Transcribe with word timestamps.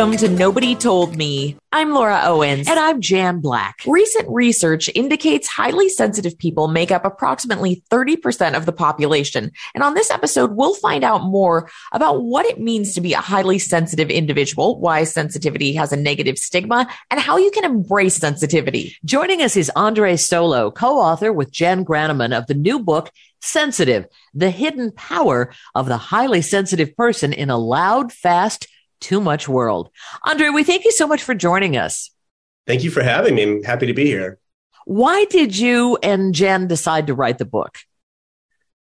Welcome 0.00 0.16
to 0.16 0.28
Nobody 0.30 0.74
Told 0.74 1.14
Me. 1.14 1.58
I'm 1.72 1.90
Laura 1.90 2.22
Owens. 2.24 2.66
And 2.66 2.78
I'm 2.78 3.02
Jan 3.02 3.40
Black. 3.40 3.82
Recent 3.86 4.26
research 4.30 4.88
indicates 4.94 5.46
highly 5.46 5.90
sensitive 5.90 6.38
people 6.38 6.68
make 6.68 6.90
up 6.90 7.04
approximately 7.04 7.82
30% 7.90 8.56
of 8.56 8.64
the 8.64 8.72
population. 8.72 9.52
And 9.74 9.84
on 9.84 9.92
this 9.92 10.10
episode, 10.10 10.52
we'll 10.52 10.72
find 10.72 11.04
out 11.04 11.24
more 11.24 11.68
about 11.92 12.22
what 12.22 12.46
it 12.46 12.58
means 12.58 12.94
to 12.94 13.02
be 13.02 13.12
a 13.12 13.20
highly 13.20 13.58
sensitive 13.58 14.08
individual, 14.08 14.80
why 14.80 15.04
sensitivity 15.04 15.74
has 15.74 15.92
a 15.92 15.98
negative 15.98 16.38
stigma, 16.38 16.88
and 17.10 17.20
how 17.20 17.36
you 17.36 17.50
can 17.50 17.66
embrace 17.66 18.16
sensitivity. 18.16 18.96
Joining 19.04 19.42
us 19.42 19.54
is 19.54 19.70
Andre 19.76 20.16
Solo, 20.16 20.70
co-author 20.70 21.30
with 21.30 21.52
Jenn 21.52 21.84
Granneman 21.84 22.34
of 22.34 22.46
the 22.46 22.54
new 22.54 22.78
book, 22.78 23.10
Sensitive, 23.42 24.06
the 24.34 24.50
hidden 24.50 24.92
power 24.92 25.52
of 25.74 25.86
the 25.86 25.96
highly 25.96 26.42
sensitive 26.42 26.96
person 26.96 27.32
in 27.32 27.48
a 27.48 27.56
loud, 27.56 28.12
fast, 28.12 28.66
too 29.00 29.20
much 29.20 29.48
world. 29.48 29.90
Andre, 30.24 30.48
we 30.48 30.64
thank 30.64 30.84
you 30.84 30.92
so 30.92 31.06
much 31.06 31.22
for 31.22 31.34
joining 31.34 31.76
us. 31.76 32.10
Thank 32.66 32.84
you 32.84 32.90
for 32.90 33.02
having 33.02 33.34
me. 33.34 33.42
I'm 33.42 33.62
happy 33.62 33.86
to 33.86 33.94
be 33.94 34.06
here. 34.06 34.38
Why 34.84 35.24
did 35.26 35.56
you 35.56 35.98
and 36.02 36.34
Jenn 36.34 36.66
decide 36.66 37.06
to 37.08 37.14
write 37.14 37.38
the 37.38 37.44
book? 37.44 37.78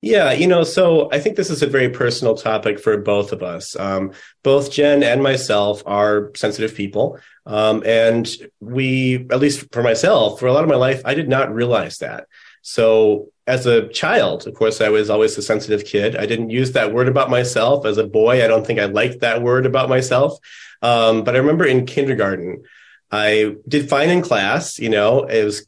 Yeah, 0.03 0.33
you 0.33 0.47
know, 0.47 0.65
so 0.65 1.11
I 1.13 1.21
think 1.21 1.37
this 1.37 1.51
is 1.51 1.63
a 1.63 1.67
very 1.67 1.91
personal 1.91 2.35
topic 2.35 2.81
for 2.81 2.97
both 2.97 3.33
of 3.33 3.43
us. 3.43 3.77
Um, 3.77 4.13
both 4.43 4.73
Jenn 4.73 5.03
and 5.03 5.23
myself 5.23 5.83
are 5.85 6.31
sensitive 6.35 6.75
people. 6.75 7.19
Um, 7.45 7.83
and 7.85 8.31
we, 8.61 9.27
at 9.31 9.41
least 9.41 9.71
for 9.73 9.83
myself, 9.83 10.41
for 10.41 10.47
a 10.47 10.55
lot 10.55 10.65
of 10.65 10.71
my 10.71 10.77
life, 10.77 11.03
I 11.05 11.13
did 11.13 11.29
not 11.29 11.53
realize 11.53 11.99
that. 11.99 12.29
So 12.63 13.29
as 13.47 13.67
a 13.67 13.89
child, 13.89 14.47
of 14.47 14.55
course, 14.55 14.81
I 14.81 14.89
was 14.89 15.11
always 15.11 15.37
a 15.37 15.43
sensitive 15.43 15.85
kid. 15.85 16.17
I 16.17 16.27
didn't 16.27 16.51
use 16.51 16.73
that 16.73 16.93
word 16.93 17.09
about 17.09 17.31
myself. 17.31 17.85
As 17.85 17.99
a 17.99 18.07
boy, 18.07 18.45
I 18.45 18.47
don't 18.47 18.67
think 18.67 18.79
I 18.79 18.85
liked 18.87 19.21
that 19.21 19.43
word 19.43 19.67
about 19.67 19.89
myself. 19.89 20.39
Um, 20.83 21.25
but 21.25 21.35
I 21.35 21.39
remember 21.39 21.65
in 21.65 21.87
kindergarten, 21.87 22.63
I 23.11 23.57
did 23.67 23.89
fine 23.89 24.11
in 24.11 24.23
class. 24.23 24.79
You 24.79 24.91
know, 24.91 25.25
it 25.25 25.45
was 25.45 25.67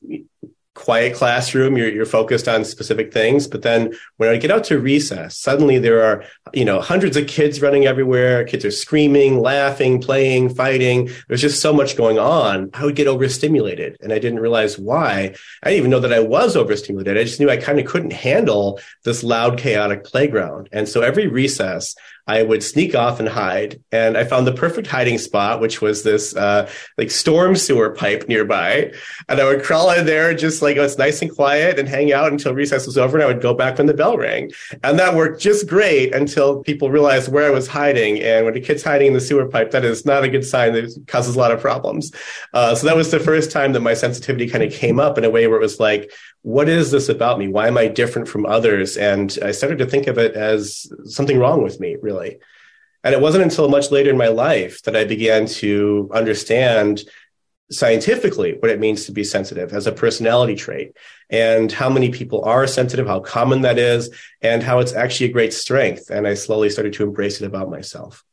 quiet 0.74 1.14
classroom 1.14 1.76
you're, 1.76 1.90
you're 1.90 2.06
focused 2.06 2.48
on 2.48 2.64
specific 2.64 3.12
things 3.12 3.46
but 3.46 3.62
then 3.62 3.92
when 4.16 4.30
i 4.30 4.36
get 4.36 4.50
out 4.50 4.64
to 4.64 4.78
recess 4.78 5.36
suddenly 5.36 5.78
there 5.78 6.02
are 6.02 6.24
you 6.54 6.64
know 6.64 6.80
hundreds 6.80 7.16
of 7.16 7.26
kids 7.26 7.60
running 7.60 7.84
everywhere 7.84 8.44
kids 8.44 8.64
are 8.64 8.70
screaming 8.70 9.38
laughing 9.40 10.00
playing 10.00 10.48
fighting. 10.54 11.10
There's 11.28 11.40
just 11.40 11.60
so 11.60 11.72
much 11.72 11.96
going 11.96 12.18
on. 12.18 12.70
I 12.74 12.84
would 12.84 12.96
get 12.96 13.06
overstimulated 13.06 13.96
and 14.00 14.12
i 14.12 14.18
didn't 14.18 14.40
realize 14.40 14.78
why. 14.78 15.34
I 15.62 15.70
didn't 15.70 15.78
even 15.78 15.90
know 15.90 16.00
that 16.00 16.12
i 16.12 16.20
was 16.20 16.56
overstimulated. 16.56 17.18
I 17.18 17.24
just 17.24 17.40
knew 17.40 17.50
i 17.50 17.56
kind 17.56 17.78
of 17.78 17.86
couldn't 17.86 18.12
handle 18.12 18.80
this 19.04 19.22
loud 19.22 19.58
chaotic 19.58 20.04
playground. 20.04 20.68
And 20.72 20.88
so 20.88 21.00
every 21.00 21.26
recess 21.26 21.94
I 22.26 22.42
would 22.42 22.62
sneak 22.62 22.94
off 22.94 23.18
and 23.18 23.28
hide. 23.28 23.82
And 23.90 24.16
I 24.16 24.24
found 24.24 24.46
the 24.46 24.52
perfect 24.52 24.86
hiding 24.86 25.18
spot, 25.18 25.60
which 25.60 25.80
was 25.80 26.02
this 26.02 26.34
uh, 26.36 26.70
like 26.96 27.10
storm 27.10 27.56
sewer 27.56 27.90
pipe 27.90 28.28
nearby. 28.28 28.92
And 29.28 29.40
I 29.40 29.44
would 29.44 29.62
crawl 29.62 29.90
in 29.90 30.06
there, 30.06 30.34
just 30.34 30.62
like 30.62 30.76
it 30.76 30.80
was 30.80 30.98
nice 30.98 31.20
and 31.22 31.34
quiet, 31.34 31.78
and 31.78 31.88
hang 31.88 32.12
out 32.12 32.30
until 32.30 32.54
recess 32.54 32.86
was 32.86 32.98
over. 32.98 33.16
And 33.16 33.24
I 33.24 33.26
would 33.26 33.42
go 33.42 33.54
back 33.54 33.78
when 33.78 33.86
the 33.86 33.94
bell 33.94 34.16
rang. 34.16 34.50
And 34.84 34.98
that 34.98 35.14
worked 35.14 35.40
just 35.40 35.68
great 35.68 36.14
until 36.14 36.62
people 36.62 36.90
realized 36.90 37.32
where 37.32 37.46
I 37.46 37.50
was 37.50 37.66
hiding. 37.66 38.20
And 38.20 38.46
when 38.46 38.56
a 38.56 38.60
kid's 38.60 38.84
hiding 38.84 39.08
in 39.08 39.14
the 39.14 39.20
sewer 39.20 39.46
pipe, 39.46 39.72
that 39.72 39.84
is 39.84 40.06
not 40.06 40.24
a 40.24 40.28
good 40.28 40.44
sign. 40.44 40.74
It 40.74 40.92
causes 41.06 41.34
a 41.34 41.38
lot 41.38 41.50
of 41.50 41.60
problems. 41.60 42.12
Uh, 42.52 42.74
so 42.74 42.86
that 42.86 42.96
was 42.96 43.10
the 43.10 43.20
first 43.20 43.50
time 43.50 43.72
that 43.72 43.80
my 43.80 43.94
sensitivity 43.94 44.48
kind 44.48 44.62
of 44.62 44.72
came 44.72 45.00
up 45.00 45.18
in 45.18 45.24
a 45.24 45.30
way 45.30 45.46
where 45.48 45.58
it 45.58 45.62
was 45.62 45.80
like, 45.80 46.12
what 46.42 46.68
is 46.68 46.90
this 46.90 47.08
about 47.08 47.38
me? 47.38 47.46
Why 47.48 47.68
am 47.68 47.78
I 47.78 47.86
different 47.86 48.28
from 48.28 48.46
others? 48.46 48.96
And 48.96 49.36
I 49.42 49.52
started 49.52 49.78
to 49.78 49.86
think 49.86 50.08
of 50.08 50.18
it 50.18 50.34
as 50.34 50.92
something 51.04 51.38
wrong 51.38 51.62
with 51.62 51.78
me, 51.78 51.96
really. 52.02 52.11
And 52.20 53.14
it 53.14 53.20
wasn't 53.20 53.44
until 53.44 53.68
much 53.68 53.90
later 53.90 54.10
in 54.10 54.16
my 54.16 54.28
life 54.28 54.82
that 54.82 54.96
I 54.96 55.04
began 55.04 55.46
to 55.46 56.08
understand 56.12 57.02
scientifically 57.70 58.56
what 58.58 58.70
it 58.70 58.80
means 58.80 59.06
to 59.06 59.12
be 59.12 59.24
sensitive 59.24 59.72
as 59.72 59.86
a 59.86 59.92
personality 59.92 60.54
trait 60.54 60.96
and 61.30 61.72
how 61.72 61.88
many 61.88 62.10
people 62.10 62.44
are 62.44 62.66
sensitive, 62.66 63.06
how 63.06 63.20
common 63.20 63.62
that 63.62 63.78
is, 63.78 64.10
and 64.42 64.62
how 64.62 64.78
it's 64.78 64.92
actually 64.92 65.30
a 65.30 65.32
great 65.32 65.52
strength. 65.52 66.10
And 66.10 66.26
I 66.26 66.34
slowly 66.34 66.70
started 66.70 66.92
to 66.94 67.02
embrace 67.02 67.40
it 67.40 67.46
about 67.46 67.70
myself. 67.70 68.24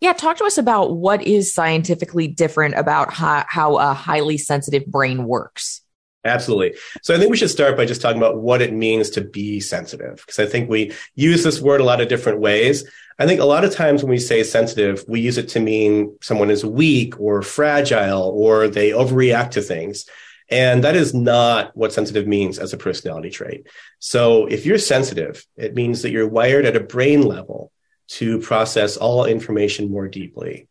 Yeah, 0.00 0.12
talk 0.12 0.36
to 0.38 0.44
us 0.44 0.58
about 0.58 0.96
what 0.96 1.22
is 1.22 1.52
scientifically 1.52 2.28
different 2.28 2.76
about 2.76 3.12
how, 3.12 3.44
how 3.48 3.78
a 3.78 3.92
highly 3.92 4.38
sensitive 4.38 4.86
brain 4.86 5.24
works. 5.24 5.82
Absolutely. 6.24 6.74
So 7.02 7.14
I 7.14 7.18
think 7.18 7.30
we 7.30 7.36
should 7.36 7.50
start 7.50 7.76
by 7.76 7.86
just 7.86 8.02
talking 8.02 8.18
about 8.18 8.38
what 8.38 8.60
it 8.60 8.72
means 8.72 9.10
to 9.10 9.20
be 9.20 9.60
sensitive, 9.60 10.16
because 10.16 10.38
I 10.38 10.46
think 10.46 10.68
we 10.68 10.92
use 11.14 11.42
this 11.44 11.60
word 11.60 11.80
a 11.80 11.84
lot 11.84 12.00
of 12.00 12.08
different 12.08 12.40
ways. 12.40 12.88
I 13.18 13.26
think 13.26 13.40
a 13.40 13.44
lot 13.44 13.64
of 13.64 13.72
times 13.72 14.02
when 14.02 14.10
we 14.10 14.18
say 14.18 14.42
sensitive, 14.42 15.04
we 15.08 15.20
use 15.20 15.38
it 15.38 15.48
to 15.50 15.60
mean 15.60 16.16
someone 16.20 16.50
is 16.50 16.64
weak 16.64 17.18
or 17.20 17.42
fragile 17.42 18.30
or 18.34 18.68
they 18.68 18.90
overreact 18.90 19.52
to 19.52 19.62
things. 19.62 20.06
And 20.50 20.84
that 20.84 20.96
is 20.96 21.14
not 21.14 21.76
what 21.76 21.92
sensitive 21.92 22.26
means 22.26 22.58
as 22.58 22.72
a 22.72 22.78
personality 22.78 23.30
trait. 23.30 23.66
So 23.98 24.46
if 24.46 24.64
you're 24.64 24.78
sensitive, 24.78 25.44
it 25.56 25.74
means 25.74 26.02
that 26.02 26.10
you're 26.10 26.28
wired 26.28 26.64
at 26.64 26.76
a 26.76 26.80
brain 26.80 27.22
level 27.22 27.72
to 28.08 28.40
process 28.40 28.96
all 28.96 29.24
information 29.24 29.90
more 29.90 30.08
deeply. 30.08 30.67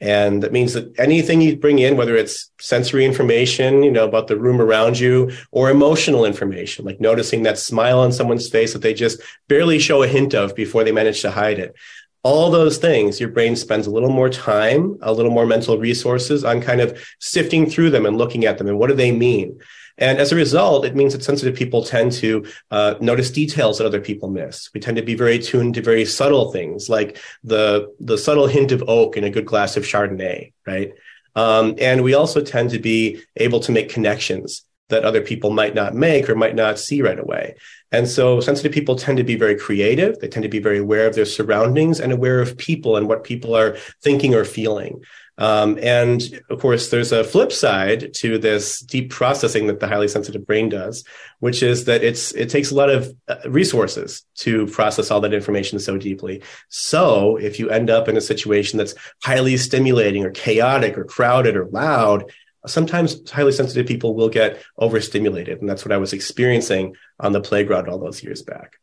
And 0.00 0.42
that 0.42 0.52
means 0.52 0.74
that 0.74 0.92
anything 0.98 1.40
you 1.40 1.56
bring 1.56 1.78
in, 1.78 1.96
whether 1.96 2.16
it's 2.16 2.50
sensory 2.60 3.06
information, 3.06 3.82
you 3.82 3.90
know, 3.90 4.04
about 4.04 4.26
the 4.26 4.38
room 4.38 4.60
around 4.60 4.98
you 4.98 5.32
or 5.52 5.70
emotional 5.70 6.26
information, 6.26 6.84
like 6.84 7.00
noticing 7.00 7.44
that 7.44 7.58
smile 7.58 7.98
on 8.00 8.12
someone's 8.12 8.48
face 8.48 8.74
that 8.74 8.82
they 8.82 8.92
just 8.92 9.22
barely 9.48 9.78
show 9.78 10.02
a 10.02 10.08
hint 10.08 10.34
of 10.34 10.54
before 10.54 10.84
they 10.84 10.92
manage 10.92 11.22
to 11.22 11.30
hide 11.30 11.58
it. 11.58 11.74
All 12.22 12.50
those 12.50 12.76
things, 12.76 13.20
your 13.20 13.30
brain 13.30 13.56
spends 13.56 13.86
a 13.86 13.90
little 13.90 14.10
more 14.10 14.28
time, 14.28 14.98
a 15.00 15.12
little 15.12 15.30
more 15.30 15.46
mental 15.46 15.78
resources 15.78 16.44
on 16.44 16.60
kind 16.60 16.80
of 16.80 17.00
sifting 17.20 17.70
through 17.70 17.90
them 17.90 18.04
and 18.04 18.18
looking 18.18 18.44
at 18.44 18.58
them 18.58 18.66
and 18.66 18.78
what 18.78 18.88
do 18.88 18.96
they 18.96 19.12
mean? 19.12 19.58
And 19.98 20.18
as 20.18 20.32
a 20.32 20.36
result, 20.36 20.84
it 20.84 20.94
means 20.94 21.12
that 21.12 21.24
sensitive 21.24 21.56
people 21.56 21.82
tend 21.82 22.12
to 22.12 22.46
uh, 22.70 22.94
notice 23.00 23.30
details 23.30 23.78
that 23.78 23.86
other 23.86 24.00
people 24.00 24.30
miss. 24.30 24.68
We 24.74 24.80
tend 24.80 24.96
to 24.98 25.02
be 25.02 25.14
very 25.14 25.38
tuned 25.38 25.74
to 25.74 25.82
very 25.82 26.04
subtle 26.04 26.52
things, 26.52 26.88
like 26.88 27.18
the 27.44 27.94
the 28.00 28.18
subtle 28.18 28.46
hint 28.46 28.72
of 28.72 28.84
oak 28.88 29.16
in 29.16 29.24
a 29.24 29.30
good 29.30 29.46
glass 29.46 29.76
of 29.76 29.84
Chardonnay, 29.84 30.52
right? 30.66 30.92
Um, 31.34 31.74
and 31.78 32.02
we 32.02 32.14
also 32.14 32.40
tend 32.40 32.70
to 32.70 32.78
be 32.78 33.22
able 33.36 33.60
to 33.60 33.72
make 33.72 33.90
connections 33.90 34.64
that 34.88 35.04
other 35.04 35.20
people 35.20 35.50
might 35.50 35.74
not 35.74 35.94
make 35.94 36.28
or 36.30 36.34
might 36.34 36.54
not 36.54 36.78
see 36.78 37.02
right 37.02 37.18
away. 37.18 37.56
And 37.92 38.08
so 38.08 38.40
sensitive 38.40 38.72
people 38.72 38.96
tend 38.96 39.18
to 39.18 39.24
be 39.24 39.36
very 39.36 39.56
creative. 39.56 40.18
They 40.18 40.28
tend 40.28 40.44
to 40.44 40.48
be 40.48 40.60
very 40.60 40.78
aware 40.78 41.06
of 41.06 41.14
their 41.14 41.24
surroundings 41.24 42.00
and 42.00 42.12
aware 42.12 42.40
of 42.40 42.56
people 42.56 42.96
and 42.96 43.08
what 43.08 43.24
people 43.24 43.56
are 43.56 43.76
thinking 44.02 44.34
or 44.34 44.44
feeling. 44.44 45.02
Um, 45.38 45.78
and 45.82 46.22
of 46.48 46.60
course, 46.60 46.88
there's 46.88 47.12
a 47.12 47.22
flip 47.22 47.52
side 47.52 48.14
to 48.14 48.38
this 48.38 48.80
deep 48.80 49.10
processing 49.10 49.66
that 49.66 49.80
the 49.80 49.88
highly 49.88 50.08
sensitive 50.08 50.46
brain 50.46 50.68
does, 50.68 51.04
which 51.40 51.62
is 51.62 51.84
that 51.84 52.02
it's 52.02 52.32
it 52.32 52.48
takes 52.48 52.70
a 52.70 52.74
lot 52.74 52.88
of 52.88 53.14
uh, 53.28 53.36
resources 53.46 54.24
to 54.36 54.66
process 54.68 55.10
all 55.10 55.20
that 55.20 55.34
information 55.34 55.78
so 55.78 55.98
deeply. 55.98 56.42
So 56.70 57.36
if 57.36 57.58
you 57.58 57.68
end 57.68 57.90
up 57.90 58.08
in 58.08 58.16
a 58.16 58.22
situation 58.22 58.78
that's 58.78 58.94
highly 59.22 59.58
stimulating 59.58 60.24
or 60.24 60.30
chaotic 60.30 60.96
or 60.96 61.04
crowded 61.04 61.54
or 61.54 61.66
loud, 61.66 62.32
sometimes 62.66 63.30
highly 63.30 63.52
sensitive 63.52 63.86
people 63.86 64.14
will 64.14 64.30
get 64.30 64.62
overstimulated, 64.78 65.60
and 65.60 65.68
that's 65.68 65.84
what 65.84 65.92
I 65.92 65.98
was 65.98 66.14
experiencing 66.14 66.96
on 67.20 67.32
the 67.32 67.42
playground 67.42 67.88
all 67.88 67.98
those 67.98 68.22
years 68.22 68.42
back. 68.42 68.76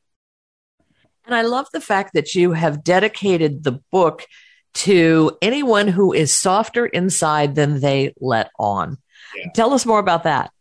And 1.26 1.34
I 1.34 1.42
love 1.42 1.68
the 1.74 1.82
fact 1.82 2.14
that 2.14 2.36
you 2.36 2.52
have 2.52 2.84
dedicated 2.84 3.64
the 3.64 3.80
book 3.92 4.28
to 4.74 5.38
anyone 5.42 5.88
who 5.88 6.14
is 6.14 6.34
softer 6.34 6.86
inside 6.86 7.56
than 7.56 7.80
they 7.80 8.14
let 8.20 8.52
on. 8.58 8.98
Yeah. 9.36 9.52
Tell 9.54 9.74
us 9.74 9.86
more 9.86 10.00
about 10.00 10.24
that. 10.24 10.52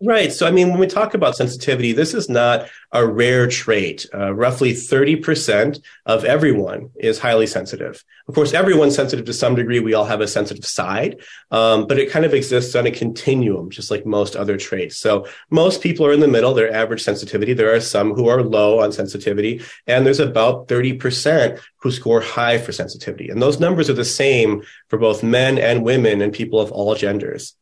Right. 0.00 0.32
So, 0.32 0.46
I 0.46 0.52
mean, 0.52 0.70
when 0.70 0.78
we 0.78 0.86
talk 0.86 1.14
about 1.14 1.34
sensitivity, 1.34 1.90
this 1.90 2.14
is 2.14 2.28
not 2.28 2.68
a 2.92 3.04
rare 3.04 3.48
trait. 3.48 4.06
Uh, 4.14 4.32
roughly 4.32 4.72
30% 4.72 5.82
of 6.06 6.24
everyone 6.24 6.90
is 6.94 7.18
highly 7.18 7.48
sensitive. 7.48 8.04
Of 8.28 8.34
course, 8.36 8.54
everyone's 8.54 8.94
sensitive 8.94 9.26
to 9.26 9.32
some 9.32 9.56
degree. 9.56 9.80
We 9.80 9.94
all 9.94 10.04
have 10.04 10.20
a 10.20 10.28
sensitive 10.28 10.64
side, 10.64 11.20
um, 11.50 11.88
but 11.88 11.98
it 11.98 12.12
kind 12.12 12.24
of 12.24 12.32
exists 12.32 12.76
on 12.76 12.86
a 12.86 12.92
continuum, 12.92 13.70
just 13.70 13.90
like 13.90 14.06
most 14.06 14.36
other 14.36 14.56
traits. 14.56 14.96
So 14.96 15.26
most 15.50 15.82
people 15.82 16.06
are 16.06 16.12
in 16.12 16.20
the 16.20 16.28
middle, 16.28 16.54
their 16.54 16.72
average 16.72 17.02
sensitivity. 17.02 17.52
There 17.52 17.74
are 17.74 17.80
some 17.80 18.12
who 18.12 18.28
are 18.28 18.40
low 18.40 18.78
on 18.78 18.92
sensitivity, 18.92 19.62
and 19.88 20.06
there's 20.06 20.20
about 20.20 20.68
30% 20.68 21.58
who 21.78 21.90
score 21.90 22.20
high 22.20 22.58
for 22.58 22.70
sensitivity. 22.70 23.30
And 23.30 23.42
those 23.42 23.58
numbers 23.58 23.90
are 23.90 23.94
the 23.94 24.04
same 24.04 24.62
for 24.86 24.98
both 25.00 25.24
men 25.24 25.58
and 25.58 25.84
women 25.84 26.20
and 26.20 26.32
people 26.32 26.60
of 26.60 26.70
all 26.70 26.94
genders 26.94 27.56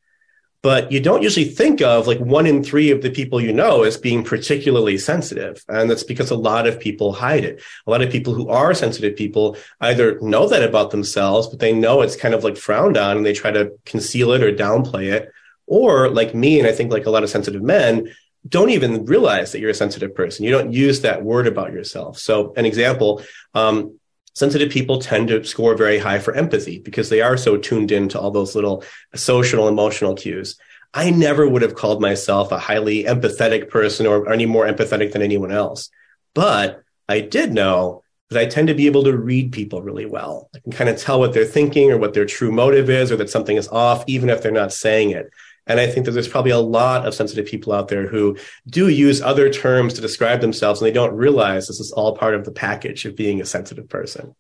but 0.67 0.91
you 0.91 0.99
don't 0.99 1.23
usually 1.23 1.45
think 1.45 1.81
of 1.81 2.09
like 2.09 2.19
one 2.19 2.45
in 2.45 2.61
three 2.61 2.91
of 2.91 3.01
the 3.01 3.09
people 3.09 3.41
you 3.41 3.53
know 3.53 3.85
as 3.85 3.97
being 3.97 4.25
particularly 4.25 4.99
sensitive. 4.99 5.65
And 5.69 5.89
that's 5.89 6.03
because 6.03 6.33
a 6.33 6.35
lot 6.35 6.67
of 6.67 6.81
people 6.81 7.13
hide 7.13 7.45
it. 7.45 7.63
A 7.87 7.91
lot 7.93 8.03
of 8.03 8.11
people 8.11 8.35
who 8.35 8.49
are 8.49 8.75
sensitive 8.75 9.15
people 9.15 9.57
either 9.81 10.19
know 10.19 10.49
that 10.49 10.65
about 10.65 10.91
themselves, 10.91 11.47
but 11.47 11.61
they 11.61 11.73
know 11.73 12.03
it's 12.03 12.17
kind 12.17 12.35
of 12.35 12.43
like 12.43 12.57
frowned 12.57 12.97
on 12.97 13.17
and 13.17 13.25
they 13.25 13.33
try 13.33 13.53
to 13.53 13.79
conceal 13.85 14.33
it 14.33 14.43
or 14.43 14.53
downplay 14.53 15.13
it. 15.13 15.31
Or 15.69 16.09
like 16.09 16.35
me, 16.35 16.59
and 16.59 16.67
I 16.67 16.73
think 16.73 16.91
like 16.91 17.07
a 17.07 17.11
lot 17.11 17.23
of 17.23 17.31
sensitive 17.31 17.63
men, 17.63 18.13
don't 18.49 18.71
even 18.71 19.05
realize 19.05 19.53
that 19.53 19.61
you're 19.61 19.71
a 19.71 19.83
sensitive 19.85 20.17
person. 20.17 20.45
You 20.45 20.51
don't 20.51 20.73
use 20.73 21.03
that 21.03 21.23
word 21.23 21.47
about 21.47 21.75
yourself. 21.75 22.19
So 22.19 22.55
an 22.57 22.67
example, 22.67 23.23
um, 23.55 24.01
sensitive 24.37 24.69
people 24.71 24.99
tend 24.99 25.29
to 25.29 25.43
score 25.45 25.75
very 25.75 25.99
high 25.99 26.19
for 26.19 26.35
empathy 26.35 26.79
because 26.79 27.09
they 27.09 27.23
are 27.23 27.39
so 27.39 27.57
tuned 27.57 27.91
in 27.91 28.07
to 28.07 28.21
all 28.21 28.31
those 28.31 28.55
little 28.55 28.85
social 29.15 29.67
emotional 29.67 30.15
cues. 30.15 30.59
I 30.93 31.11
never 31.11 31.49
would 31.49 31.63
have 31.63 31.75
called 31.75 32.03
myself 32.03 32.53
a 32.53 32.59
highly 32.59 33.05
empathetic 33.05 33.71
person 33.71 34.07
or 34.07 34.31
any 34.31 34.45
more 34.45 34.67
empathetic 34.67 35.13
than 35.13 35.23
anyone 35.23 35.53
else. 35.53 35.89
But 36.35 36.83
I 37.09 37.21
did 37.21 37.55
know 37.55 38.03
that 38.29 38.39
I 38.39 38.45
tend 38.45 38.69
to 38.69 38.75
be 38.75 38.87
able 38.87 39.05
to 39.05 39.17
read 39.17 39.53
people 39.53 39.81
really 39.81 40.05
well. 40.05 40.51
I 40.55 40.59
can 40.59 40.73
kind 40.73 40.91
of 40.91 40.99
tell 40.99 41.19
what 41.19 41.33
they're 41.33 41.47
thinking 41.47 41.91
or 41.91 41.97
what 41.97 42.13
their 42.13 42.27
true 42.27 42.53
motive 42.53 42.91
is 42.91 43.11
or 43.11 43.17
that 43.17 43.31
something 43.31 43.57
is 43.57 43.69
off, 43.69 44.05
even 44.07 44.29
if 44.29 44.43
they're 44.43 44.53
not 44.53 44.73
saying 44.73 45.13
it. 45.13 45.31
And 45.67 45.81
I 45.81 45.89
think 45.89 46.07
that 46.07 46.13
there's 46.13 46.29
probably 46.29 46.53
a 46.53 46.59
lot 46.59 47.07
of 47.07 47.15
sensitive 47.15 47.47
people 47.47 47.73
out 47.73 47.89
there 47.89 48.07
who 48.07 48.37
do 48.69 48.89
use 48.89 49.21
other 49.21 49.51
terms 49.51 49.95
to 49.95 50.01
describe 50.01 50.41
themselves 50.41 50.81
and 50.81 50.87
they 50.87 50.93
don't 50.93 51.15
realize 51.15 51.67
this 51.67 51.81
is 51.81 51.93
all 51.93 52.17
part 52.17 52.35
of 52.35 52.45
the 52.45 52.53
package 52.53 53.05
of 53.05 53.17
being 53.17 53.41
a 53.41 53.47
sensitive 53.47 53.89
person. 53.89 54.35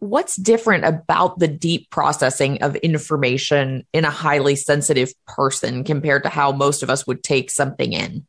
What's 0.00 0.36
different 0.36 0.84
about 0.84 1.38
the 1.38 1.46
deep 1.46 1.88
processing 1.90 2.62
of 2.62 2.74
information 2.76 3.86
in 3.92 4.04
a 4.04 4.10
highly 4.10 4.56
sensitive 4.56 5.12
person 5.26 5.84
compared 5.84 6.24
to 6.24 6.28
how 6.28 6.50
most 6.50 6.82
of 6.82 6.90
us 6.90 7.06
would 7.06 7.22
take 7.22 7.50
something 7.50 7.92
in? 7.92 8.26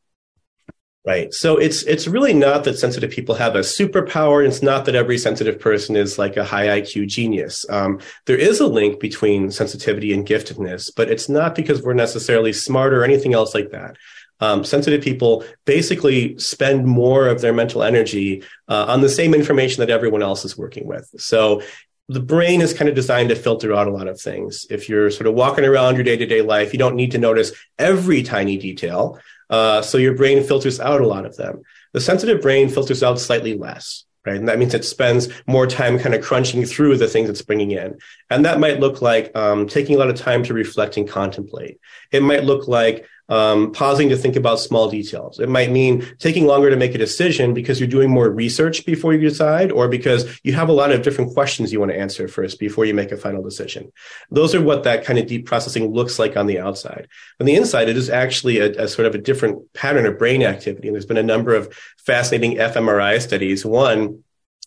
Right. 1.06 1.34
So 1.34 1.56
it's 1.56 1.84
it's 1.84 2.08
really 2.08 2.34
not 2.34 2.66
that 2.66 2.78
sensitive 2.78 3.10
people 3.10 3.34
have 3.36 3.56
a 3.56 3.60
superpower. 3.60 4.46
It's 4.46 4.62
not 4.62 4.84
that 4.86 4.96
every 4.96 5.18
sensitive 5.18 5.58
person 5.58 5.96
is 5.96 6.20
like 6.20 6.36
a 6.36 6.44
high 6.44 6.82
IQ 6.82 7.08
genius. 7.08 7.66
Um, 7.70 8.02
there 8.26 8.38
is 8.38 8.60
a 8.60 8.68
link 8.68 9.00
between 9.00 9.50
sensitivity 9.50 10.12
and 10.14 10.28
giftedness, 10.28 10.92
but 10.94 11.10
it's 11.10 11.30
not 11.30 11.56
because 11.56 11.82
we're 11.82 11.94
necessarily 11.94 12.52
smarter 12.52 13.02
or 13.02 13.06
anything 13.06 13.34
else 13.34 13.56
like 13.56 13.72
that. 13.72 13.96
Um, 14.42 14.66
sensitive 14.66 15.02
people 15.02 15.46
basically 15.66 16.38
spend 16.38 16.86
more 16.86 17.28
of 17.28 17.40
their 17.40 17.54
mental 17.54 17.82
energy 17.82 18.44
uh, 18.68 18.86
on 18.90 19.02
the 19.02 19.10
same 19.10 19.34
information 19.34 19.80
that 19.82 19.90
everyone 19.90 20.22
else 20.22 20.44
is 20.44 20.58
working 20.58 20.86
with. 20.86 21.10
So 21.18 21.62
the 22.10 22.20
brain 22.20 22.60
is 22.60 22.74
kind 22.74 22.90
of 22.90 22.96
designed 22.96 23.30
to 23.30 23.36
filter 23.36 23.74
out 23.74 23.88
a 23.88 23.92
lot 23.92 24.08
of 24.08 24.20
things. 24.20 24.66
If 24.70 24.90
you're 24.90 25.12
sort 25.12 25.28
of 25.28 25.34
walking 25.36 25.64
around 25.64 25.96
your 25.96 26.04
day 26.04 26.18
to 26.18 26.26
day 26.26 26.42
life, 26.42 26.74
you 26.74 26.80
don't 26.80 26.96
need 26.96 27.12
to 27.12 27.18
notice 27.18 27.52
every 27.78 28.24
tiny 28.24 28.58
detail. 28.58 29.20
Uh, 29.50 29.82
so 29.82 29.98
your 29.98 30.14
brain 30.14 30.44
filters 30.44 30.80
out 30.80 31.02
a 31.02 31.08
lot 31.08 31.26
of 31.26 31.36
them. 31.38 31.62
The 31.94 32.02
sensitive 32.02 32.42
brain 32.42 32.70
filters 32.70 33.02
out 33.02 33.20
slightly 33.20 33.58
less, 33.58 34.06
right? 34.26 34.38
And 34.38 34.48
that 34.48 34.60
means 34.60 34.74
it 34.74 34.86
spends 34.86 35.30
more 35.48 35.66
time 35.66 35.98
kind 35.98 36.14
of 36.14 36.24
crunching 36.24 36.66
through 36.66 36.98
the 36.98 37.08
things 37.08 37.30
it's 37.30 37.42
bringing 37.42 37.72
in. 37.72 37.98
And 38.30 38.46
that 38.46 38.60
might 38.60 38.80
look 38.80 39.02
like 39.02 39.36
um, 39.36 39.68
taking 39.68 39.96
a 39.96 40.00
lot 40.00 40.10
of 40.10 40.16
time 40.16 40.44
to 40.44 40.54
reflect 40.54 40.98
and 40.98 41.08
contemplate. 41.08 41.80
It 42.12 42.22
might 42.22 42.44
look 42.44 42.68
like 42.68 43.08
um, 43.30 43.72
pausing 43.72 44.10
to 44.10 44.18
think 44.18 44.36
about 44.36 44.60
small 44.60 44.90
details. 44.90 45.40
It 45.40 45.50
might 45.50 45.72
mean 45.72 46.06
taking 46.18 46.46
longer 46.46 46.70
to 46.70 46.76
make 46.76 46.96
a 46.96 46.98
decision 46.98 47.54
because 47.54 47.80
you're 47.80 47.88
doing 47.88 48.10
more 48.10 48.30
research 48.30 48.86
before 48.86 49.14
you 49.14 49.22
decide, 49.22 49.72
or 49.72 49.88
because 49.88 50.40
you 50.44 50.54
have 50.54 50.70
a 50.70 50.74
lot 50.74 50.92
of 50.92 51.04
different 51.04 51.34
questions 51.34 51.72
you 51.72 51.80
want 51.80 51.92
to 51.92 52.00
answer 52.00 52.28
first 52.28 52.60
before 52.60 52.86
you 52.86 52.94
make 52.94 53.12
a 53.12 53.18
final 53.18 53.44
decision. 53.44 53.92
Those 54.32 54.56
are 54.56 54.62
what 54.62 54.84
that 54.84 55.06
kind 55.06 55.20
of 55.20 55.28
deep 55.28 55.46
processing 55.46 55.94
looks 55.94 56.20
like 56.20 56.36
on 56.36 56.48
the 56.48 56.60
outside. 56.60 57.08
On 57.40 57.46
the 57.46 57.56
inside, 57.56 57.88
it 57.88 57.98
is 57.98 58.10
actually 58.10 58.60
a, 58.60 58.84
a 58.84 58.88
sort 58.88 59.06
of 59.06 59.16
a 59.16 59.20
different 59.20 59.74
pattern 59.74 60.06
of 60.06 60.18
brain 60.18 60.44
activity. 60.44 60.88
And 60.88 60.96
there's 60.96 61.06
been 61.06 61.18
a 61.18 61.24
number 61.24 61.54
of 61.54 61.74
fascinating 61.98 62.58
fMRI 62.58 63.22
studies. 63.22 63.66
One 63.66 64.24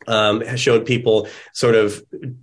um, 0.06 0.40
has 0.42 0.60
showed 0.60 0.86
people 0.86 1.28
sort 1.52 1.74
of 1.74 2.02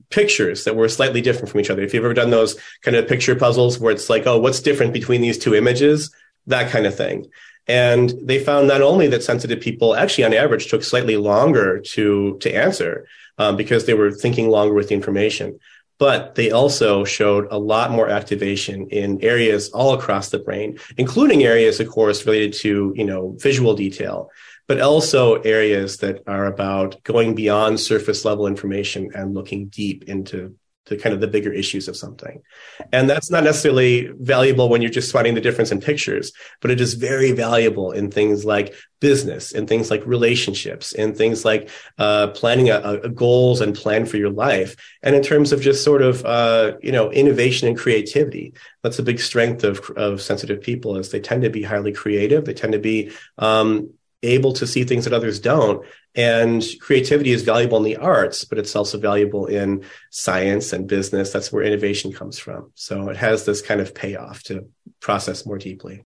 pictures 0.09 0.63
that 0.63 0.75
were 0.75 0.89
slightly 0.89 1.21
different 1.21 1.49
from 1.49 1.59
each 1.59 1.69
other. 1.69 1.81
If 1.81 1.93
you've 1.93 2.03
ever 2.03 2.13
done 2.13 2.29
those 2.29 2.59
kind 2.81 2.97
of 2.97 3.07
picture 3.07 3.35
puzzles 3.35 3.79
where 3.79 3.93
it's 3.93 4.09
like, 4.09 4.25
oh, 4.27 4.39
what's 4.39 4.61
different 4.61 4.93
between 4.93 5.21
these 5.21 5.37
two 5.37 5.55
images? 5.55 6.13
That 6.47 6.71
kind 6.71 6.85
of 6.85 6.95
thing. 6.95 7.27
And 7.67 8.13
they 8.23 8.43
found 8.43 8.67
not 8.67 8.81
only 8.81 9.07
that 9.07 9.23
sensitive 9.23 9.61
people 9.61 9.95
actually 9.95 10.23
on 10.23 10.33
average 10.33 10.67
took 10.67 10.83
slightly 10.83 11.17
longer 11.17 11.79
to, 11.79 12.37
to 12.39 12.51
answer 12.51 13.07
um, 13.37 13.55
because 13.57 13.85
they 13.85 13.93
were 13.93 14.11
thinking 14.11 14.49
longer 14.49 14.73
with 14.73 14.89
the 14.89 14.95
information, 14.95 15.59
but 15.99 16.35
they 16.35 16.49
also 16.49 17.03
showed 17.03 17.47
a 17.51 17.59
lot 17.59 17.91
more 17.91 18.09
activation 18.09 18.87
in 18.87 19.21
areas 19.23 19.69
all 19.69 19.93
across 19.93 20.29
the 20.29 20.39
brain, 20.39 20.79
including 20.97 21.43
areas, 21.43 21.79
of 21.79 21.89
course, 21.89 22.25
related 22.25 22.53
to, 22.53 22.93
you 22.95 23.03
know, 23.05 23.35
visual 23.37 23.75
detail 23.75 24.31
but 24.69 24.79
also 24.79 25.41
areas 25.41 25.97
that 25.97 26.21
are 26.27 26.45
about 26.45 27.01
going 27.03 27.33
beyond 27.33 27.79
surface 27.79 28.23
level 28.23 28.45
information 28.45 29.09
and 29.15 29.33
looking 29.33 29.65
deep 29.65 30.03
into 30.03 30.55
the 30.85 30.95
kind 30.95 31.13
of 31.13 31.21
the 31.21 31.27
bigger 31.27 31.51
issues 31.51 31.87
of 31.87 31.97
something. 31.97 32.43
And 32.91 33.09
that's 33.09 33.31
not 33.31 33.43
necessarily 33.43 34.11
valuable 34.19 34.69
when 34.69 34.83
you're 34.83 34.91
just 34.91 35.11
finding 35.11 35.33
the 35.33 35.41
difference 35.41 35.71
in 35.71 35.79
pictures, 35.79 36.33
but 36.61 36.69
it 36.69 36.79
is 36.79 36.93
very 36.93 37.31
valuable 37.31 37.91
in 37.91 38.11
things 38.11 38.45
like 38.45 38.75
business, 38.99 39.53
in 39.53 39.65
things 39.65 39.89
like 39.89 40.05
relationships, 40.05 40.91
in 40.91 41.15
things 41.15 41.43
like 41.43 41.69
uh, 41.97 42.27
planning 42.27 42.69
a, 42.69 42.79
a, 43.03 43.09
goals 43.09 43.61
and 43.61 43.75
plan 43.75 44.05
for 44.05 44.17
your 44.17 44.31
life, 44.31 44.75
and 45.01 45.15
in 45.15 45.23
terms 45.23 45.51
of 45.51 45.61
just 45.61 45.83
sort 45.83 46.03
of 46.03 46.23
uh, 46.25 46.73
you 46.81 46.91
know 46.91 47.11
innovation 47.11 47.67
and 47.67 47.77
creativity. 47.77 48.53
That's 48.83 48.99
a 48.99 49.03
big 49.03 49.19
strength 49.19 49.63
of 49.63 49.79
of 49.91 50.21
sensitive 50.21 50.61
people 50.61 50.97
is 50.97 51.09
they 51.09 51.21
tend 51.21 51.43
to 51.43 51.49
be 51.49 51.63
highly 51.63 51.93
creative. 51.93 52.45
They 52.45 52.53
tend 52.53 52.73
to 52.73 52.79
be 52.79 53.11
um, 53.37 53.93
able 54.23 54.53
to 54.53 54.67
see 54.67 54.83
things 54.83 55.05
that 55.05 55.13
others 55.13 55.39
don't. 55.39 55.85
And 56.15 56.65
creativity 56.81 57.31
is 57.31 57.43
valuable 57.43 57.77
in 57.77 57.83
the 57.83 57.97
arts, 57.97 58.43
but 58.43 58.57
it's 58.57 58.75
also 58.75 58.97
valuable 58.97 59.45
in 59.45 59.85
science 60.09 60.73
and 60.73 60.87
business. 60.87 61.31
That's 61.31 61.51
where 61.51 61.63
innovation 61.63 62.11
comes 62.11 62.37
from. 62.37 62.71
So 62.75 63.09
it 63.09 63.17
has 63.17 63.45
this 63.45 63.61
kind 63.61 63.79
of 63.79 63.95
payoff 63.95 64.43
to 64.43 64.67
process 64.99 65.45
more 65.45 65.57
deeply. 65.57 66.03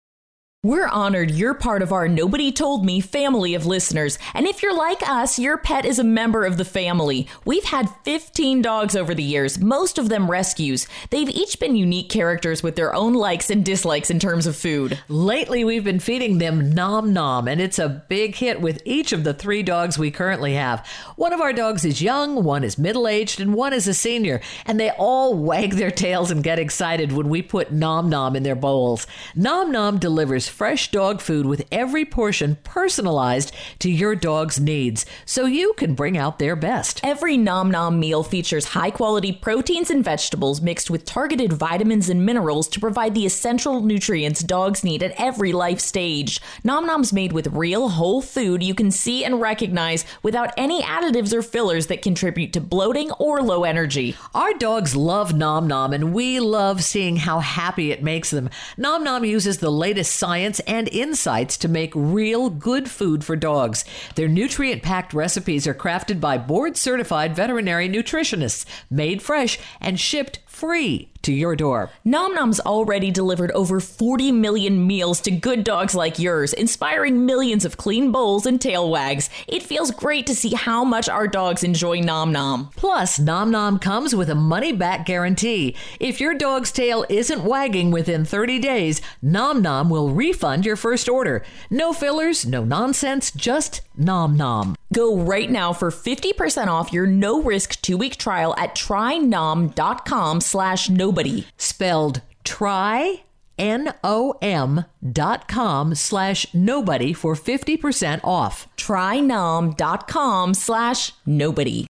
We're 0.64 0.90
honored 0.90 1.32
you're 1.32 1.56
part 1.56 1.82
of 1.82 1.92
our 1.92 2.08
Nobody 2.08 2.52
Told 2.52 2.86
Me 2.86 3.02
family 3.02 3.56
of 3.56 3.66
listeners. 3.66 4.20
And 4.36 4.46
if 4.46 4.62
you're 4.62 4.78
like 4.78 5.02
us, 5.10 5.40
your 5.40 5.58
pet 5.58 5.86
is 5.86 5.98
a 5.98 6.04
member 6.04 6.46
of 6.46 6.58
the 6.58 6.66
family. 6.66 7.28
We've 7.44 7.64
had 7.64 7.90
15 8.04 8.62
dogs 8.62 8.96
over 8.96 9.16
the 9.16 9.24
years, 9.24 9.58
most 9.58 9.98
of 9.98 10.10
them 10.10 10.30
rescues. 10.30 10.86
They've 11.10 11.32
each 11.32 11.60
been 11.60 11.76
unique 11.76 12.10
characters 12.10 12.62
with 12.62 12.76
their 12.76 12.94
own 12.94 13.16
likes 13.16 13.50
and 13.50 13.66
dislikes 13.66 14.12
in 14.12 14.20
terms 14.20 14.46
of 14.46 14.56
food. 14.56 15.00
Lately, 15.08 15.64
we've 15.64 15.84
been 15.84 16.00
feeding 16.00 16.38
them 16.38 16.70
Nom 16.70 17.12
Nom, 17.12 17.48
and 17.48 17.60
it's 17.60 17.80
a 17.80 18.06
big 18.08 18.36
hit 18.36 18.62
with 18.62 18.84
each 18.86 19.14
of 19.14 19.24
the 19.24 19.34
three 19.34 19.64
dogs 19.64 19.98
we 19.98 20.12
currently 20.12 20.54
have. 20.54 20.86
One 21.16 21.34
of 21.34 21.42
our 21.42 21.54
dogs 21.54 21.86
is 21.86 22.04
young, 22.04 22.44
one 22.44 22.64
is 22.64 22.78
middle 22.78 23.08
aged, 23.08 23.42
and 23.42 23.56
one 23.56 23.74
is 23.74 23.88
a 23.88 23.96
senior. 23.96 24.42
And 24.68 24.80
they 24.80 24.92
all 24.92 25.34
wag 25.44 25.72
their 25.74 25.90
tails 25.90 26.30
and 26.30 26.44
get 26.44 26.60
excited 26.60 27.12
when 27.12 27.30
we 27.30 27.42
put 27.42 27.72
Nom 27.72 28.12
Nom 28.12 28.36
in 28.36 28.44
their 28.44 28.54
bowls. 28.54 29.08
Nom 29.36 29.72
Nom 29.72 29.98
delivers 29.98 30.51
fresh 30.52 30.92
dog 30.92 31.22
food 31.22 31.46
with 31.46 31.66
every 31.72 32.06
portion 32.06 32.58
personalized 32.64 33.52
to 33.80 33.90
your 33.90 34.16
dog's 34.16 34.60
needs 34.60 35.06
so 35.26 35.46
you 35.46 35.74
can 35.78 35.96
bring 35.96 36.18
out 36.18 36.38
their 36.38 36.56
best. 36.56 37.00
Every 37.04 37.38
Nom 37.38 37.72
Nom 37.72 38.00
meal 38.00 38.24
features 38.24 38.66
high 38.66 38.92
quality 38.92 39.32
proteins 39.32 39.90
and 39.90 40.04
vegetables 40.04 40.62
mixed 40.62 40.90
with 40.90 41.06
targeted 41.06 41.54
vitamins 41.54 42.10
and 42.10 42.26
minerals 42.26 42.68
to 42.70 42.80
provide 42.80 43.16
the 43.16 43.26
essential 43.26 43.82
nutrients 43.82 44.42
dogs 44.42 44.84
need 44.84 45.02
at 45.02 45.14
every 45.18 45.54
life 45.54 45.80
stage. 45.80 46.42
Nom 46.64 46.86
Nom's 46.86 47.14
made 47.14 47.32
with 47.32 47.48
real 47.48 47.90
whole 47.90 48.22
food 48.22 48.62
you 48.62 48.76
can 48.76 48.92
see 48.92 49.24
and 49.24 49.40
recognize 49.40 50.06
without 50.22 50.54
any 50.58 50.82
additives 50.82 51.34
or 51.34 51.42
fillers 51.42 51.88
that 51.88 52.02
contribute 52.02 52.52
to 52.54 52.60
bloating 52.60 53.12
or 53.14 53.42
low 53.42 53.64
energy. 53.64 54.16
Our 54.36 54.54
dogs 54.54 54.96
love 54.96 55.34
Nom 55.34 55.68
Nom 55.68 55.94
and 55.94 56.14
we 56.14 56.40
love 56.40 56.84
seeing 56.84 57.16
how 57.16 57.40
happy 57.40 57.92
it 57.92 58.04
makes 58.04 58.30
them. 58.32 58.50
Nom 58.78 59.04
Nom 59.04 59.24
uses 59.24 59.60
the 59.60 59.72
latest 59.72 60.16
science 60.16 60.41
science 60.42 60.60
and 60.62 60.90
insights 60.90 61.56
to 61.56 61.68
make 61.68 61.92
real 61.94 62.50
good 62.50 62.90
food 62.90 63.24
for 63.24 63.36
dogs. 63.36 63.86
Their 64.16 64.28
nutrient 64.28 64.82
packed 64.82 65.14
recipes 65.14 65.68
are 65.68 65.76
crafted 65.76 66.20
by 66.20 66.40
board 66.40 66.76
certified 66.78 67.36
veterinary 67.36 67.88
nutritionists, 67.88 68.66
made 68.90 69.22
fresh, 69.22 69.60
and 69.80 70.00
shipped 70.00 70.40
free 70.48 71.11
to 71.24 71.34
your 71.34 71.56
door. 71.56 71.92
Nom 72.04 72.34
Nom's 72.34 72.60
already 72.60 73.12
delivered 73.12 73.52
over 73.52 73.80
40 73.80 74.32
million 74.32 74.86
meals 74.88 75.22
to 75.22 75.32
good 75.32 75.64
dogs 75.64 75.96
like 75.96 76.20
yours, 76.20 76.54
inspiring 76.54 77.26
millions 77.26 77.66
of 77.66 77.78
clean 77.78 78.12
bowls 78.12 78.46
and 78.46 78.60
tail 78.60 78.90
wags. 78.90 79.30
It 79.48 79.64
feels 79.64 79.92
great 79.92 80.28
to 80.28 80.36
see 80.36 80.54
how 80.54 80.84
much 80.84 81.10
our 81.10 81.28
dogs 81.28 81.64
enjoy 81.64 82.00
Nom 82.00 82.32
Nom. 82.32 82.70
Plus, 82.76 83.20
Nom 83.20 83.52
Nom 83.52 83.80
comes 83.80 84.16
with 84.16 84.30
a 84.30 84.36
money 84.36 84.72
back 84.72 85.06
guarantee. 85.06 85.76
If 86.00 86.20
your 86.20 86.34
dog's 86.34 86.72
tail 86.72 87.06
isn't 87.10 87.44
wagging 87.44 87.92
within 87.92 88.26
30 88.26 88.60
days, 88.60 89.02
Nom 89.22 89.62
Nom 89.62 89.90
will 89.90 90.10
refund 90.10 90.66
your 90.66 90.76
first 90.76 91.08
order. 91.10 91.44
No 91.70 91.94
fillers, 91.94 92.46
no 92.46 92.64
nonsense, 92.64 93.32
just 93.32 93.82
Nom 93.98 94.36
Nom. 94.36 94.76
Go 94.94 95.18
right 95.18 95.50
now 95.50 95.72
for 95.72 95.90
50% 95.90 96.68
off 96.68 96.92
your 96.92 97.06
no-risk 97.06 97.82
two-week 97.82 98.18
trial 98.18 98.54
at 98.58 98.76
trynom.com 98.76 100.42
slash 100.42 100.90
nobody. 101.12 101.46
Spelled 101.58 102.22
try 102.44 103.24
N-O-M 103.60 104.86
dot 105.12 105.48
com 105.48 105.94
slash 105.94 106.48
nobody 106.54 107.14
for 107.14 107.36
50% 107.36 108.22
off. 108.24 108.68
Trynom 108.78 109.76
dot 109.76 110.08
com 110.08 110.54
slash 110.54 111.12
nobody. 111.26 111.86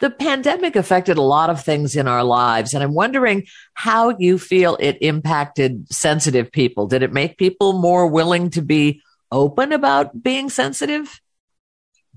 The 0.00 0.10
pandemic 0.10 0.74
affected 0.74 1.18
a 1.18 1.22
lot 1.22 1.50
of 1.50 1.64
things 1.64 1.94
in 1.94 2.08
our 2.08 2.24
lives, 2.24 2.74
and 2.74 2.82
I'm 2.82 2.94
wondering 2.94 3.46
how 3.74 4.16
you 4.18 4.38
feel 4.38 4.76
it 4.80 4.98
impacted 5.00 5.92
sensitive 5.92 6.50
people. 6.50 6.88
Did 6.88 7.02
it 7.02 7.12
make 7.12 7.38
people 7.38 7.74
more 7.74 8.08
willing 8.08 8.50
to 8.50 8.62
be 8.62 9.00
open 9.30 9.72
about 9.72 10.20
being 10.20 10.50
sensitive? 10.50 11.20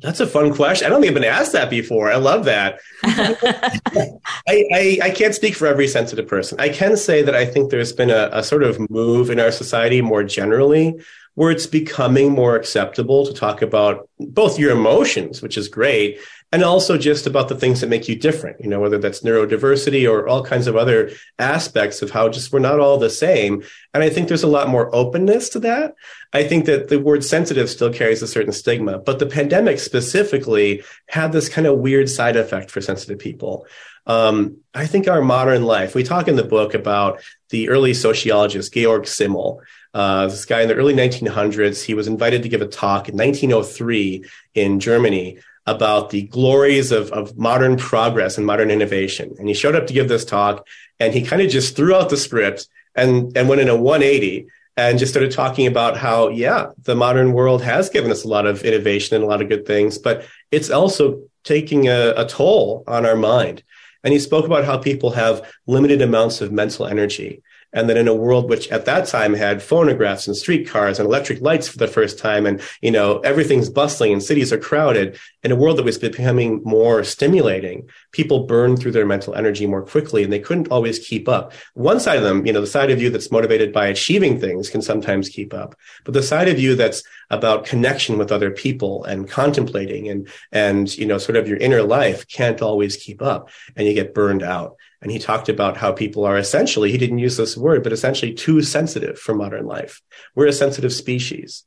That's 0.02 0.20
a 0.20 0.28
fun 0.28 0.54
question. 0.54 0.86
I 0.86 0.90
don't 0.90 1.02
think 1.02 1.12
I've 1.12 1.22
been 1.22 1.24
asked 1.24 1.54
that 1.54 1.70
before. 1.70 2.12
I 2.12 2.18
love 2.18 2.46
that. 2.46 2.80
I, 3.04 4.12
I, 4.48 5.00
I, 5.04 5.10
can't 5.10 5.34
speak 5.34 5.56
for 5.56 5.68
every 5.68 5.88
sensitive 5.88 6.28
person. 6.28 6.60
I 6.60 6.68
can 6.68 6.98
say 6.98 7.22
that 7.22 7.34
I 7.34 7.46
think 7.46 7.72
there's 7.72 7.94
been 7.94 8.10
a, 8.10 8.30
a 8.34 8.44
sort 8.44 8.64
of 8.64 8.90
move 8.90 9.30
in 9.30 9.40
our 9.40 9.52
society 9.52 10.02
more 10.02 10.24
generally 10.24 11.00
where 11.36 11.52
it's 11.52 11.68
becoming 11.68 12.32
more 12.32 12.56
acceptable 12.56 13.26
to 13.26 13.34
talk 13.34 13.62
about 13.62 14.10
both 14.20 14.60
your 14.60 14.72
emotions, 14.72 15.42
which 15.42 15.58
is 15.58 15.68
great, 15.68 16.20
and 16.56 16.64
also 16.64 16.98
just 16.98 17.28
about 17.28 17.50
the 17.50 17.56
things 17.56 17.82
that 17.82 17.90
make 17.90 18.08
you 18.08 18.16
different, 18.16 18.62
you 18.62 18.70
know, 18.70 18.80
whether 18.80 18.98
that's 18.98 19.20
neurodiversity 19.20 20.10
or 20.10 20.26
all 20.26 20.42
kinds 20.42 20.68
of 20.68 20.78
other 20.78 21.12
aspects 21.38 22.02
of 22.02 22.12
how 22.12 22.30
just 22.30 22.54
we're 22.54 22.60
not 22.60 22.80
all 22.80 22.98
the 22.98 23.10
same. 23.10 23.62
And 23.94 24.02
I 24.02 24.10
think 24.10 24.30
there's 24.30 24.42
a 24.42 24.48
lot 24.48 24.70
more 24.70 24.90
openness 24.96 25.50
to 25.50 25.60
that. 25.60 25.96
I 26.32 26.46
think 26.46 26.64
that 26.68 26.88
the 26.88 26.98
word 26.98 27.26
sensitive 27.26 27.70
still 27.70 27.92
carries 27.92 28.22
a 28.22 28.28
certain 28.28 28.54
stigma, 28.54 29.00
but 29.00 29.20
the 29.20 29.26
pandemic 29.26 29.80
specifically 29.80 30.82
had 31.10 31.34
this 31.34 31.50
kind 31.50 31.68
of 31.68 31.80
weird 31.80 32.10
side 32.10 32.38
effect 32.38 32.72
for 32.72 32.80
sensitive 32.80 33.20
people. 33.20 33.68
Um, 34.08 34.60
I 34.74 34.88
think 34.88 35.10
our 35.10 35.22
modern 35.22 35.64
life, 35.64 35.94
we 35.94 36.04
talk 36.04 36.30
in 36.30 36.38
the 36.38 36.44
book 36.46 36.74
about 36.74 37.22
the 37.50 37.68
early 37.68 37.94
sociologist, 37.94 38.74
Georg 38.74 39.08
Simmel. 39.08 39.62
Uh, 39.94 40.28
this 40.28 40.46
guy 40.46 40.62
in 40.62 40.70
the 40.70 40.76
early 40.76 40.94
1900s, 40.94 41.84
he 41.84 41.96
was 41.96 42.08
invited 42.08 42.44
to 42.44 42.50
give 42.50 42.62
a 42.62 42.68
talk 42.68 43.10
in 43.10 43.18
1903 43.18 44.24
in 44.54 44.80
Germany 44.80 45.40
about 45.66 46.10
the 46.12 46.24
glories 46.24 46.92
of, 46.92 47.12
of 47.12 47.38
modern 47.38 47.78
progress 47.78 48.38
and 48.38 48.46
modern 48.46 48.70
innovation. 48.70 49.36
And 49.40 49.48
he 49.48 49.54
showed 49.54 49.76
up 49.76 49.88
to 49.88 49.94
give 49.94 50.08
this 50.08 50.26
talk 50.26 50.68
and 51.00 51.14
he 51.14 51.22
kind 51.22 51.42
of 51.42 51.50
just 51.50 51.76
threw 51.76 51.96
out 51.96 52.10
the 52.10 52.18
script 52.18 52.68
and, 52.96 53.36
and 53.36 53.50
went 53.50 53.62
in 53.62 53.70
a 53.70 53.76
180 53.76 54.48
and 54.78 55.00
just 55.00 55.12
started 55.12 55.32
talking 55.32 55.68
about 55.68 55.98
how, 55.98 56.30
yeah, 56.30 56.68
the 56.84 56.96
modern 56.96 57.34
world 57.34 57.62
has 57.64 57.90
given 57.90 58.12
us 58.12 58.24
a 58.24 58.28
lot 58.28 58.46
of 58.46 58.64
innovation 58.64 59.16
and 59.16 59.24
a 59.24 59.28
lot 59.28 59.42
of 59.42 59.50
good 59.50 59.66
things, 59.66 59.98
but 59.98 60.26
it's 60.52 60.70
also 60.70 61.24
taking 61.44 61.88
a, 61.88 62.14
a 62.18 62.26
toll 62.28 62.84
on 62.88 63.06
our 63.06 63.16
mind. 63.16 63.64
And 64.04 64.14
he 64.14 64.20
spoke 64.20 64.46
about 64.46 64.66
how 64.66 64.78
people 64.78 65.12
have 65.12 65.50
limited 65.66 66.02
amounts 66.02 66.42
of 66.42 66.52
mental 66.52 66.86
energy 66.86 67.42
and 67.74 67.90
then 67.90 67.98
in 67.98 68.08
a 68.08 68.14
world 68.14 68.50
which 68.50 68.68
at 68.70 68.86
that 68.86 69.08
time 69.08 69.34
had 69.34 69.62
phonographs 69.62 70.28
and 70.28 70.36
streetcars 70.36 71.00
and 71.00 71.08
electric 71.08 71.42
lights 71.42 71.68
for 71.68 71.78
the 71.78 71.88
first 71.88 72.18
time, 72.18 72.46
and 72.46 72.62
you 72.82 72.92
know 72.92 73.20
everything's 73.20 73.70
bustling 73.70 74.14
and 74.14 74.24
cities 74.24 74.52
are 74.52 74.58
crowded, 74.58 75.18
in 75.44 75.52
a 75.52 75.56
world 75.56 75.78
that 75.78 75.86
was 75.86 75.98
becoming 75.98 76.62
more 76.64 77.04
stimulating, 77.04 77.88
people 78.12 78.46
burned 78.46 78.80
through 78.80 78.92
their 78.92 79.06
mental 79.06 79.36
energy 79.36 79.66
more 79.68 79.84
quickly, 79.84 80.24
and 80.24 80.34
they 80.34 80.40
couldn't 80.40 80.70
always 80.70 81.00
keep 81.00 81.28
up. 81.28 81.54
One 81.74 82.00
side 82.00 82.18
of 82.18 82.24
them, 82.24 82.46
you 82.46 82.54
know, 82.54 82.62
the 82.62 82.68
side 82.68 82.90
of 82.92 83.02
you 83.02 83.10
that's 83.10 83.32
motivated 83.32 83.72
by 83.72 83.88
achieving 83.88 84.40
things 84.40 84.70
can 84.70 84.82
sometimes 84.82 85.30
keep 85.30 85.54
up, 85.54 85.76
but 86.04 86.14
the 86.14 86.24
side 86.24 86.48
of 86.48 86.60
you 86.60 86.76
that's 86.76 87.04
about 87.30 87.66
connection 87.66 88.18
with 88.18 88.32
other 88.32 88.52
people 88.52 89.04
and 89.06 89.28
contemplating 89.30 90.10
and 90.10 90.30
and 90.52 90.96
you 90.98 91.06
know 91.06 91.18
sort 91.18 91.36
of 91.36 91.48
your 91.48 91.58
inner 91.58 91.82
life 91.82 92.28
can't 92.28 92.62
always 92.62 92.98
keep 92.98 93.22
up, 93.22 93.50
and 93.76 93.88
you 93.88 93.94
get 93.94 94.14
burned 94.14 94.44
out. 94.44 94.78
And 95.02 95.12
he 95.12 95.20
talked 95.20 95.50
about 95.50 95.78
how 95.78 95.92
people 95.92 96.26
are 96.26 96.38
essentially, 96.38 96.92
he 96.92 96.98
didn't 96.98 97.20
use 97.20 97.38
this 97.38 97.58
word, 97.58 97.84
but 97.84 97.94
essentially 97.94 98.34
too 98.34 98.62
sensitive 98.62 99.20
for 99.20 99.36
modern 99.36 99.66
life. 99.66 100.02
We're 100.36 100.48
a 100.48 100.54
sensitive 100.54 100.94
species. 100.94 101.64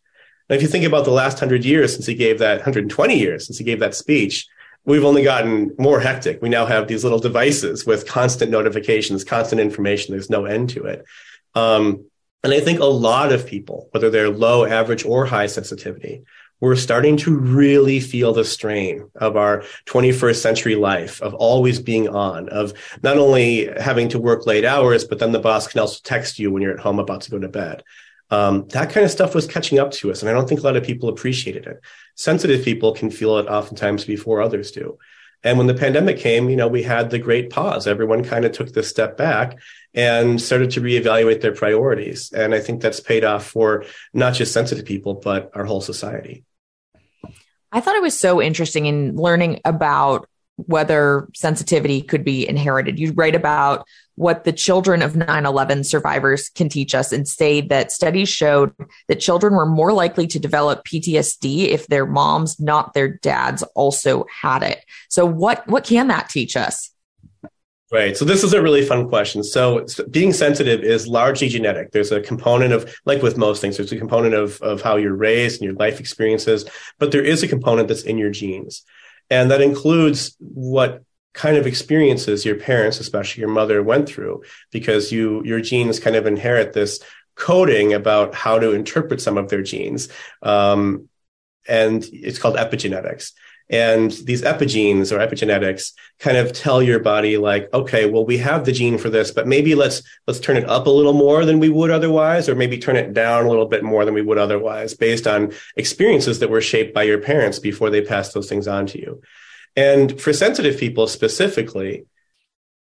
Now, 0.48 0.56
if 0.56 0.62
you 0.62 0.68
think 0.68 0.84
about 0.84 1.04
the 1.04 1.10
last 1.10 1.38
hundred 1.38 1.64
years 1.64 1.92
since 1.92 2.06
he 2.06 2.14
gave 2.14 2.38
that, 2.38 2.58
120 2.58 3.18
years 3.18 3.46
since 3.46 3.58
he 3.58 3.64
gave 3.64 3.80
that 3.80 3.94
speech, 3.94 4.46
we've 4.84 5.04
only 5.04 5.22
gotten 5.22 5.74
more 5.78 6.00
hectic. 6.00 6.40
We 6.40 6.48
now 6.48 6.64
have 6.66 6.88
these 6.88 7.04
little 7.04 7.18
devices 7.18 7.84
with 7.84 8.06
constant 8.06 8.50
notifications, 8.50 9.24
constant 9.24 9.60
information. 9.60 10.12
There's 10.12 10.30
no 10.30 10.46
end 10.46 10.70
to 10.70 10.84
it. 10.84 11.04
Um, 11.54 12.06
and 12.42 12.52
I 12.52 12.60
think 12.60 12.80
a 12.80 12.84
lot 12.84 13.32
of 13.32 13.46
people, 13.46 13.88
whether 13.90 14.10
they're 14.10 14.30
low, 14.30 14.64
average, 14.64 15.04
or 15.04 15.26
high 15.26 15.46
sensitivity, 15.46 16.22
we're 16.60 16.76
starting 16.76 17.16
to 17.18 17.36
really 17.36 18.00
feel 18.00 18.32
the 18.32 18.44
strain 18.44 19.10
of 19.14 19.36
our 19.36 19.64
21st 19.86 20.36
century 20.36 20.74
life 20.74 21.22
of 21.22 21.34
always 21.34 21.78
being 21.78 22.08
on, 22.08 22.48
of 22.48 22.72
not 23.02 23.16
only 23.16 23.66
having 23.80 24.08
to 24.08 24.18
work 24.18 24.46
late 24.46 24.64
hours, 24.64 25.04
but 25.04 25.18
then 25.18 25.32
the 25.32 25.38
boss 25.38 25.68
can 25.68 25.80
also 25.80 26.00
text 26.02 26.38
you 26.38 26.50
when 26.50 26.62
you're 26.62 26.74
at 26.74 26.80
home 26.80 26.98
about 26.98 27.22
to 27.22 27.30
go 27.30 27.38
to 27.38 27.48
bed. 27.48 27.84
Um, 28.30 28.66
that 28.68 28.90
kind 28.90 29.04
of 29.04 29.10
stuff 29.10 29.34
was 29.34 29.46
catching 29.46 29.78
up 29.78 29.90
to 29.92 30.10
us. 30.10 30.20
And 30.20 30.28
I 30.28 30.34
don't 30.34 30.48
think 30.48 30.60
a 30.60 30.64
lot 30.64 30.76
of 30.76 30.84
people 30.84 31.08
appreciated 31.08 31.66
it. 31.66 31.80
Sensitive 32.14 32.64
people 32.64 32.92
can 32.92 33.10
feel 33.10 33.38
it 33.38 33.46
oftentimes 33.46 34.04
before 34.04 34.42
others 34.42 34.70
do. 34.70 34.98
And 35.44 35.56
when 35.56 35.68
the 35.68 35.74
pandemic 35.74 36.18
came, 36.18 36.50
you 36.50 36.56
know, 36.56 36.66
we 36.66 36.82
had 36.82 37.10
the 37.10 37.18
great 37.18 37.50
pause. 37.50 37.86
Everyone 37.86 38.24
kind 38.24 38.44
of 38.44 38.52
took 38.52 38.72
this 38.72 38.88
step 38.88 39.16
back 39.16 39.58
and 39.94 40.40
started 40.40 40.72
to 40.72 40.80
reevaluate 40.80 41.40
their 41.40 41.54
priorities. 41.54 42.32
And 42.32 42.54
I 42.54 42.60
think 42.60 42.82
that's 42.82 43.00
paid 43.00 43.24
off 43.24 43.46
for 43.46 43.84
not 44.12 44.34
just 44.34 44.52
sensitive 44.52 44.84
people, 44.84 45.14
but 45.14 45.52
our 45.54 45.64
whole 45.64 45.80
society. 45.80 46.44
I 47.72 47.80
thought 47.80 47.96
it 47.96 48.02
was 48.02 48.18
so 48.18 48.40
interesting 48.40 48.86
in 48.86 49.16
learning 49.16 49.60
about 49.64 50.28
whether 50.56 51.28
sensitivity 51.34 52.02
could 52.02 52.24
be 52.24 52.48
inherited. 52.48 52.98
You 52.98 53.12
write 53.12 53.36
about 53.36 53.86
what 54.16 54.42
the 54.42 54.52
children 54.52 55.02
of 55.02 55.14
9 55.14 55.46
11 55.46 55.84
survivors 55.84 56.48
can 56.48 56.68
teach 56.68 56.94
us 56.94 57.12
and 57.12 57.28
say 57.28 57.60
that 57.60 57.92
studies 57.92 58.28
showed 58.28 58.74
that 59.06 59.20
children 59.20 59.54
were 59.54 59.66
more 59.66 59.92
likely 59.92 60.26
to 60.26 60.40
develop 60.40 60.84
PTSD 60.84 61.68
if 61.68 61.86
their 61.86 62.06
moms, 62.06 62.58
not 62.58 62.94
their 62.94 63.08
dads, 63.08 63.62
also 63.74 64.26
had 64.42 64.64
it. 64.64 64.84
So, 65.08 65.24
what, 65.24 65.66
what 65.68 65.84
can 65.84 66.08
that 66.08 66.28
teach 66.28 66.56
us? 66.56 66.90
Right. 67.90 68.14
So 68.14 68.26
this 68.26 68.44
is 68.44 68.52
a 68.52 68.60
really 68.60 68.84
fun 68.84 69.08
question. 69.08 69.42
So 69.42 69.86
being 70.10 70.34
sensitive 70.34 70.82
is 70.82 71.08
largely 71.08 71.48
genetic. 71.48 71.90
There's 71.90 72.12
a 72.12 72.20
component 72.20 72.74
of, 72.74 72.94
like 73.06 73.22
with 73.22 73.38
most 73.38 73.62
things, 73.62 73.78
there's 73.78 73.92
a 73.92 73.96
component 73.96 74.34
of, 74.34 74.60
of 74.60 74.82
how 74.82 74.96
you're 74.96 75.14
raised 75.14 75.62
and 75.62 75.64
your 75.64 75.78
life 75.78 75.98
experiences, 75.98 76.66
but 76.98 77.12
there 77.12 77.24
is 77.24 77.42
a 77.42 77.48
component 77.48 77.88
that's 77.88 78.02
in 78.02 78.18
your 78.18 78.28
genes. 78.28 78.84
And 79.30 79.50
that 79.50 79.62
includes 79.62 80.36
what 80.38 81.02
kind 81.32 81.56
of 81.56 81.66
experiences 81.66 82.44
your 82.44 82.56
parents, 82.56 83.00
especially 83.00 83.40
your 83.40 83.50
mother, 83.50 83.82
went 83.82 84.06
through, 84.06 84.42
because 84.70 85.10
you, 85.10 85.42
your 85.44 85.62
genes 85.62 85.98
kind 85.98 86.16
of 86.16 86.26
inherit 86.26 86.74
this 86.74 87.00
coding 87.36 87.94
about 87.94 88.34
how 88.34 88.58
to 88.58 88.72
interpret 88.72 89.22
some 89.22 89.38
of 89.38 89.48
their 89.48 89.62
genes. 89.62 90.10
Um, 90.42 91.08
and 91.66 92.04
it's 92.12 92.38
called 92.38 92.56
epigenetics. 92.56 93.32
And 93.70 94.10
these 94.10 94.42
epigenes 94.42 95.12
or 95.12 95.18
epigenetics 95.18 95.92
kind 96.18 96.38
of 96.38 96.52
tell 96.52 96.82
your 96.82 97.00
body 97.00 97.36
like, 97.36 97.68
okay, 97.74 98.08
well, 98.08 98.24
we 98.24 98.38
have 98.38 98.64
the 98.64 98.72
gene 98.72 98.96
for 98.96 99.10
this, 99.10 99.30
but 99.30 99.46
maybe 99.46 99.74
let's, 99.74 100.02
let's 100.26 100.40
turn 100.40 100.56
it 100.56 100.68
up 100.68 100.86
a 100.86 100.90
little 100.90 101.12
more 101.12 101.44
than 101.44 101.58
we 101.58 101.68
would 101.68 101.90
otherwise, 101.90 102.48
or 102.48 102.54
maybe 102.54 102.78
turn 102.78 102.96
it 102.96 103.12
down 103.12 103.44
a 103.44 103.48
little 103.48 103.66
bit 103.66 103.84
more 103.84 104.06
than 104.06 104.14
we 104.14 104.22
would 104.22 104.38
otherwise 104.38 104.94
based 104.94 105.26
on 105.26 105.52
experiences 105.76 106.38
that 106.38 106.48
were 106.48 106.62
shaped 106.62 106.94
by 106.94 107.02
your 107.02 107.20
parents 107.20 107.58
before 107.58 107.90
they 107.90 108.00
passed 108.00 108.32
those 108.32 108.48
things 108.48 108.66
on 108.66 108.86
to 108.86 108.98
you. 108.98 109.20
And 109.76 110.18
for 110.18 110.32
sensitive 110.32 110.80
people 110.80 111.06
specifically, 111.06 112.06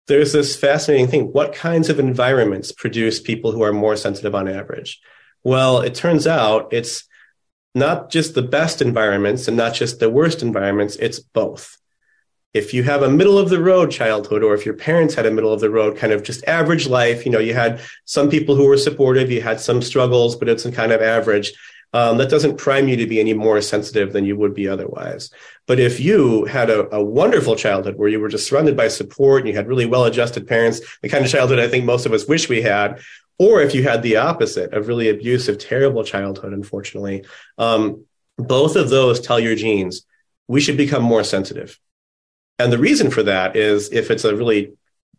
there's 0.08 0.34
this 0.34 0.56
fascinating 0.56 1.08
thing. 1.08 1.24
What 1.34 1.56
kinds 1.56 1.90
of 1.90 2.00
environments 2.00 2.72
produce 2.72 3.20
people 3.20 3.52
who 3.52 3.64
are 3.64 3.74
more 3.74 3.96
sensitive 3.96 4.36
on 4.36 4.48
average? 4.48 5.02
Well, 5.44 5.82
it 5.82 5.96
turns 5.96 6.28
out 6.28 6.74
it's 6.74 7.06
not 7.76 8.10
just 8.10 8.34
the 8.34 8.42
best 8.42 8.82
environments 8.82 9.48
and 9.48 9.58
not 9.58 9.74
just 9.74 10.00
the 10.00 10.10
worst 10.10 10.42
environments, 10.42 10.96
it's 10.96 11.20
both. 11.20 11.78
If 12.54 12.74
you 12.74 12.84
have 12.84 13.04
a 13.04 13.10
middle 13.10 13.38
of 13.38 13.50
the 13.50 13.62
road 13.62 13.92
childhood, 13.92 14.42
or 14.42 14.54
if 14.54 14.66
your 14.66 14.76
parents 14.76 15.14
had 15.14 15.26
a 15.26 15.32
middle 15.32 15.52
of 15.52 15.60
the 15.60 15.70
road 15.70 15.98
kind 15.98 16.14
of 16.14 16.24
just 16.24 16.48
average 16.48 16.88
life, 16.88 17.26
you 17.26 17.32
know, 17.32 17.40
you 17.40 17.54
had 17.54 17.82
some 18.06 18.30
people 18.30 18.56
who 18.56 18.66
were 18.66 18.78
supportive, 18.78 19.30
you 19.30 19.42
had 19.42 19.60
some 19.60 19.82
struggles, 19.82 20.38
but 20.38 20.48
it's 20.48 20.66
a 20.66 20.72
kind 20.72 20.94
of 20.94 21.02
average. 21.02 21.54
Um, 21.94 22.18
that 22.18 22.30
doesn't 22.30 22.58
prime 22.58 22.90
you 22.90 22.98
to 22.98 23.08
be 23.08 23.22
any 23.22 23.34
more 23.34 23.62
sensitive 23.62 24.12
than 24.12 24.26
you 24.26 24.36
would 24.36 24.54
be 24.54 24.68
otherwise. 24.68 25.30
But 25.66 25.80
if 25.80 26.00
you 26.00 26.44
had 26.44 26.70
a, 26.70 26.94
a, 26.94 27.02
wonderful 27.02 27.56
childhood 27.56 27.98
where 27.98 28.10
you 28.10 28.20
were 28.20 28.28
just 28.28 28.48
surrounded 28.48 28.76
by 28.76 28.90
support 28.90 29.42
and 29.42 29.48
you 29.48 29.56
had 29.56 29.68
really 29.68 29.86
well 29.86 30.04
adjusted 30.04 30.46
parents, 30.46 30.82
the 31.02 31.08
kind 31.08 31.24
of 31.24 31.32
childhood 31.32 31.60
I 31.60 31.70
think 31.70 31.86
most 31.86 32.06
of 32.06 32.12
us 32.12 32.28
wish 32.28 32.50
we 32.50 32.62
had, 32.62 33.00
or 33.38 33.62
if 33.62 33.76
you 33.76 33.84
had 33.84 34.02
the 34.02 34.18
opposite 34.18 34.74
of 34.74 34.88
really 34.88 35.10
abusive, 35.10 35.58
terrible 35.58 36.04
childhood, 36.04 36.54
unfortunately, 36.54 37.26
um, 37.58 38.06
both 38.38 38.76
of 38.76 38.90
those 38.90 39.20
tell 39.20 39.40
your 39.40 39.56
genes 39.56 40.06
we 40.48 40.62
should 40.62 40.78
become 40.78 41.04
more 41.04 41.24
sensitive. 41.24 41.80
And 42.60 42.72
the 42.72 42.78
reason 42.78 43.10
for 43.10 43.24
that 43.24 43.56
is 43.56 43.92
if 43.92 44.12
it's 44.12 44.24
a 44.24 44.36
really 44.36 44.74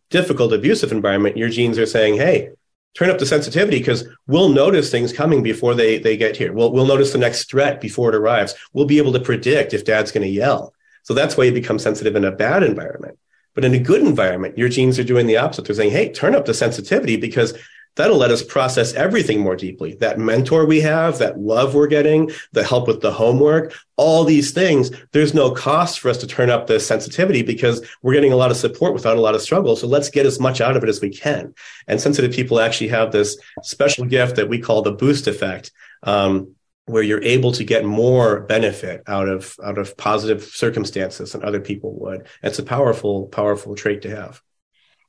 difficult, 0.09 0.53
abusive 0.53 0.91
environment, 0.91 1.37
your 1.37 1.49
genes 1.49 1.77
are 1.77 1.85
saying, 1.85 2.15
hey, 2.15 2.51
turn 2.95 3.09
up 3.09 3.19
the 3.19 3.25
sensitivity 3.25 3.77
because 3.77 4.07
we'll 4.25 4.49
notice 4.49 4.89
things 4.89 5.13
coming 5.13 5.43
before 5.43 5.75
they, 5.75 5.99
they 5.99 6.17
get 6.17 6.35
here. 6.35 6.53
We'll, 6.53 6.71
we'll 6.71 6.85
notice 6.85 7.11
the 7.11 7.19
next 7.19 7.49
threat 7.49 7.79
before 7.81 8.09
it 8.09 8.15
arrives. 8.15 8.55
We'll 8.73 8.85
be 8.85 8.97
able 8.97 9.13
to 9.13 9.19
predict 9.19 9.73
if 9.73 9.85
dad's 9.85 10.11
going 10.11 10.25
to 10.25 10.33
yell. 10.33 10.73
So 11.03 11.13
that's 11.13 11.37
why 11.37 11.43
you 11.43 11.51
become 11.51 11.79
sensitive 11.79 12.15
in 12.15 12.25
a 12.25 12.31
bad 12.31 12.63
environment. 12.63 13.19
But 13.53 13.65
in 13.65 13.73
a 13.73 13.79
good 13.79 14.01
environment, 14.01 14.57
your 14.57 14.69
genes 14.69 14.99
are 14.99 15.03
doing 15.03 15.27
the 15.27 15.37
opposite. 15.37 15.65
They're 15.65 15.75
saying, 15.75 15.91
hey, 15.91 16.11
turn 16.11 16.35
up 16.35 16.45
the 16.45 16.53
sensitivity 16.53 17.17
because 17.17 17.57
that'll 17.97 18.17
let 18.17 18.31
us 18.31 18.41
process 18.41 18.93
everything 18.93 19.41
more 19.41 19.55
deeply. 19.55 19.95
That 19.95 20.17
mentor 20.17 20.65
we 20.65 20.79
have, 20.81 21.17
that 21.17 21.39
love 21.39 21.75
we're 21.75 21.87
getting, 21.87 22.31
the 22.53 22.63
help 22.63 22.87
with 22.87 23.01
the 23.01 23.11
homework, 23.11 23.73
all 23.97 24.23
these 24.23 24.51
things, 24.51 24.91
there's 25.11 25.33
no 25.33 25.51
cost 25.51 25.99
for 25.99 26.09
us 26.09 26.17
to 26.19 26.27
turn 26.27 26.49
up 26.49 26.67
the 26.67 26.79
sensitivity 26.79 27.41
because 27.41 27.85
we're 28.01 28.13
getting 28.13 28.31
a 28.31 28.37
lot 28.37 28.51
of 28.51 28.57
support 28.57 28.93
without 28.93 29.17
a 29.17 29.21
lot 29.21 29.35
of 29.35 29.41
struggle. 29.41 29.75
So 29.75 29.87
let's 29.87 30.09
get 30.09 30.25
as 30.25 30.39
much 30.39 30.61
out 30.61 30.77
of 30.77 30.83
it 30.83 30.89
as 30.89 31.01
we 31.01 31.09
can. 31.09 31.53
And 31.87 31.99
sensitive 31.99 32.31
people 32.31 32.59
actually 32.59 32.89
have 32.89 33.11
this 33.11 33.37
special 33.63 34.05
gift 34.05 34.37
that 34.37 34.49
we 34.49 34.59
call 34.59 34.81
the 34.81 34.91
boost 34.91 35.27
effect. 35.27 35.71
Um, 36.03 36.53
where 36.85 37.03
you're 37.03 37.23
able 37.23 37.51
to 37.51 37.65
get 37.65 37.83
more 37.83 38.41
benefit 38.41 39.03
out 39.07 39.27
of 39.27 39.57
out 39.61 39.77
of 39.77 39.97
positive 39.97 40.41
circumstances 40.43 41.33
than 41.33 41.43
other 41.43 41.59
people 41.59 41.93
would. 41.99 42.25
It's 42.41 42.59
a 42.59 42.63
powerful, 42.63 43.27
powerful 43.27 43.75
trait 43.75 44.03
to 44.03 44.15
have. 44.15 44.41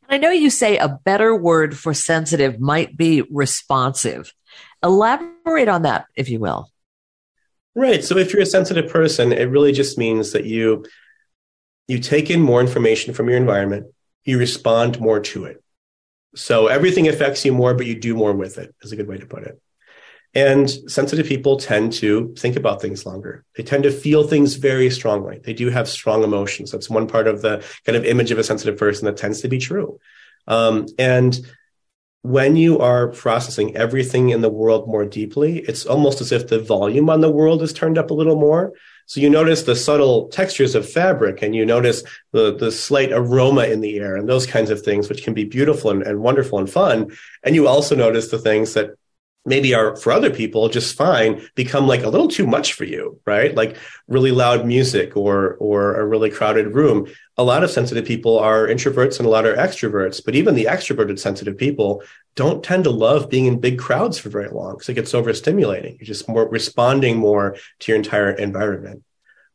I 0.08 0.18
know 0.18 0.30
you 0.30 0.50
say 0.50 0.78
a 0.78 0.98
better 1.04 1.36
word 1.36 1.76
for 1.76 1.92
sensitive 1.92 2.58
might 2.58 2.96
be 2.96 3.22
responsive. 3.30 4.32
Elaborate 4.82 5.68
on 5.68 5.82
that, 5.82 6.06
if 6.14 6.30
you 6.30 6.40
will. 6.40 6.70
Right. 7.74 8.02
So 8.02 8.16
if 8.16 8.32
you're 8.32 8.42
a 8.42 8.46
sensitive 8.46 8.90
person, 8.90 9.32
it 9.32 9.50
really 9.50 9.72
just 9.72 9.98
means 9.98 10.32
that 10.32 10.44
you 10.44 10.84
you 11.86 11.98
take 11.98 12.30
in 12.30 12.40
more 12.40 12.60
information 12.60 13.14
from 13.14 13.28
your 13.28 13.38
environment, 13.38 13.86
you 14.24 14.38
respond 14.38 15.00
more 15.00 15.20
to 15.20 15.44
it. 15.44 15.62
So 16.34 16.66
everything 16.66 17.08
affects 17.08 17.44
you 17.44 17.52
more, 17.52 17.74
but 17.74 17.86
you 17.86 17.98
do 17.98 18.14
more 18.14 18.34
with 18.34 18.58
it, 18.58 18.74
is 18.82 18.92
a 18.92 18.96
good 18.96 19.08
way 19.08 19.16
to 19.16 19.26
put 19.26 19.44
it. 19.44 19.60
And 20.38 20.70
sensitive 20.70 21.26
people 21.26 21.56
tend 21.56 21.94
to 21.94 22.32
think 22.38 22.54
about 22.54 22.80
things 22.80 23.04
longer. 23.04 23.44
They 23.56 23.64
tend 23.64 23.82
to 23.82 23.90
feel 23.90 24.22
things 24.22 24.54
very 24.54 24.88
strongly. 24.88 25.40
They 25.42 25.52
do 25.52 25.68
have 25.68 25.88
strong 25.88 26.22
emotions. 26.22 26.70
That's 26.70 26.88
one 26.88 27.08
part 27.08 27.26
of 27.26 27.42
the 27.42 27.64
kind 27.84 27.96
of 27.96 28.04
image 28.04 28.30
of 28.30 28.38
a 28.38 28.44
sensitive 28.44 28.78
person 28.78 29.06
that 29.06 29.16
tends 29.16 29.40
to 29.40 29.48
be 29.48 29.58
true. 29.58 29.98
Um, 30.46 30.86
and 30.96 31.36
when 32.22 32.54
you 32.54 32.78
are 32.78 33.08
processing 33.08 33.76
everything 33.76 34.28
in 34.28 34.40
the 34.40 34.48
world 34.48 34.86
more 34.86 35.04
deeply, 35.04 35.58
it's 35.58 35.84
almost 35.86 36.20
as 36.20 36.30
if 36.30 36.46
the 36.46 36.60
volume 36.60 37.10
on 37.10 37.20
the 37.20 37.32
world 37.40 37.60
is 37.60 37.72
turned 37.72 37.98
up 37.98 38.12
a 38.12 38.14
little 38.14 38.36
more. 38.36 38.72
So 39.06 39.20
you 39.20 39.30
notice 39.30 39.64
the 39.64 39.74
subtle 39.74 40.28
textures 40.28 40.76
of 40.76 40.88
fabric 40.88 41.42
and 41.42 41.52
you 41.52 41.66
notice 41.66 42.04
the, 42.30 42.54
the 42.54 42.70
slight 42.70 43.10
aroma 43.10 43.64
in 43.64 43.80
the 43.80 43.98
air 43.98 44.14
and 44.14 44.28
those 44.28 44.46
kinds 44.46 44.70
of 44.70 44.82
things, 44.82 45.08
which 45.08 45.24
can 45.24 45.34
be 45.34 45.44
beautiful 45.44 45.90
and, 45.90 46.02
and 46.04 46.20
wonderful 46.20 46.60
and 46.60 46.70
fun. 46.70 47.10
And 47.42 47.56
you 47.56 47.66
also 47.66 47.96
notice 47.96 48.28
the 48.28 48.38
things 48.38 48.74
that 48.74 48.90
maybe 49.44 49.74
are 49.74 49.96
for 49.96 50.12
other 50.12 50.30
people 50.30 50.68
just 50.68 50.96
fine 50.96 51.40
become 51.54 51.86
like 51.86 52.02
a 52.02 52.08
little 52.08 52.28
too 52.28 52.46
much 52.46 52.74
for 52.74 52.84
you 52.84 53.18
right? 53.24 53.54
Like 53.54 53.76
really 54.06 54.30
loud 54.30 54.66
music 54.66 55.16
or 55.16 55.54
or 55.54 55.96
a 55.96 56.06
really 56.06 56.30
crowded 56.30 56.74
room. 56.74 57.06
A 57.36 57.44
lot 57.44 57.64
of 57.64 57.70
sensitive 57.70 58.04
people 58.04 58.38
are 58.38 58.66
introverts 58.66 59.18
and 59.18 59.26
a 59.26 59.30
lot 59.30 59.46
are 59.46 59.56
extroverts 59.56 60.24
but 60.24 60.34
even 60.34 60.54
the 60.54 60.66
extroverted 60.66 61.18
sensitive 61.18 61.56
people 61.56 62.02
don't 62.34 62.62
tend 62.62 62.84
to 62.84 62.90
love 62.90 63.30
being 63.30 63.46
in 63.46 63.60
big 63.60 63.78
crowds 63.78 64.18
for 64.18 64.28
very 64.28 64.48
long 64.48 64.74
because 64.74 64.88
it 64.88 64.94
gets 64.94 65.12
overstimulating. 65.12 65.98
You're 65.98 66.06
just 66.06 66.28
more 66.28 66.48
responding 66.48 67.16
more 67.16 67.56
to 67.80 67.92
your 67.92 67.96
entire 67.96 68.30
environment. 68.30 69.02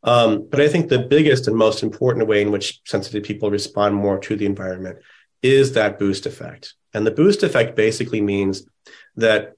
Um, 0.05 0.47
but 0.49 0.59
i 0.59 0.67
think 0.67 0.89
the 0.89 0.99
biggest 0.99 1.47
and 1.47 1.55
most 1.55 1.81
important 1.81 2.27
way 2.27 2.41
in 2.41 2.51
which 2.51 2.81
sensitive 2.83 3.23
people 3.23 3.49
respond 3.49 3.95
more 3.95 4.19
to 4.19 4.35
the 4.35 4.45
environment 4.45 4.97
is 5.41 5.73
that 5.73 5.99
boost 5.99 6.25
effect. 6.25 6.73
And 6.93 7.05
the 7.05 7.11
boost 7.11 7.43
effect 7.43 7.75
basically 7.75 8.21
means 8.21 8.65
that 9.15 9.53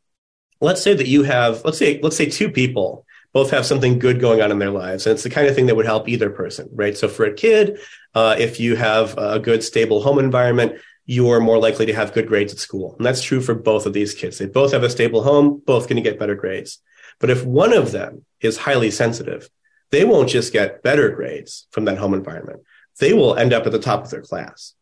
let's 0.65 0.81
say 0.81 0.93
that 0.93 1.07
you 1.07 1.24
have 1.24 1.63
let's 1.63 1.77
say 1.77 2.00
let's 2.01 2.17
say 2.17 2.29
two 2.29 2.50
people 2.50 3.05
both 3.34 3.51
have 3.51 3.65
something 3.65 4.00
good 4.00 4.19
going 4.19 4.41
on 4.41 4.51
in 4.51 4.60
their 4.60 4.72
lives 4.72 5.05
and 5.05 5.13
it's 5.13 5.24
the 5.24 5.29
kind 5.29 5.48
of 5.48 5.55
thing 5.55 5.65
that 5.67 5.75
would 5.75 5.86
help 5.86 6.10
either 6.10 6.29
person 6.29 6.67
right? 6.74 6.98
So 6.98 7.07
for 7.07 7.25
a 7.25 7.34
kid 7.34 7.79
uh, 8.13 8.36
if 8.38 8.60
you 8.60 8.75
have 8.75 9.17
a 9.17 9.39
good 9.39 9.63
stable 9.63 10.01
home 10.01 10.19
environment 10.19 10.81
you're 11.05 11.39
more 11.39 11.60
likely 11.60 11.86
to 11.86 11.93
have 11.93 12.13
good 12.13 12.27
grades 12.27 12.51
at 12.51 12.57
school. 12.57 12.95
And 12.98 13.05
that's 13.05 13.22
true 13.22 13.39
for 13.39 13.53
both 13.53 13.86
of 13.86 13.93
these 13.93 14.15
kids. 14.15 14.39
They 14.39 14.48
both 14.48 14.72
have 14.72 14.81
a 14.81 14.89
stable 14.89 15.22
home 15.22 15.62
both 15.63 15.88
going 15.88 16.01
to 16.03 16.10
get 16.10 16.17
better 16.17 16.34
grades. 16.34 16.79
But 17.19 17.29
if 17.29 17.45
one 17.45 17.74
of 17.74 17.91
them 17.91 18.25
is 18.41 18.57
highly 18.57 18.89
sensitive 18.89 19.50
they 19.91 20.03
won't 20.03 20.29
just 20.29 20.51
get 20.51 20.84
better 20.84 21.10
grades 21.10 21.67
from 21.72 21.86
that 21.86 21.98
home 21.98 22.13
environment. 22.13 22.62
They 23.00 23.13
will 23.13 23.36
end 23.36 23.53
up 23.53 23.65
at 23.65 23.72
the 23.72 23.79
top 23.79 24.03
of 24.03 24.10
their 24.10 24.22
class 24.22 24.74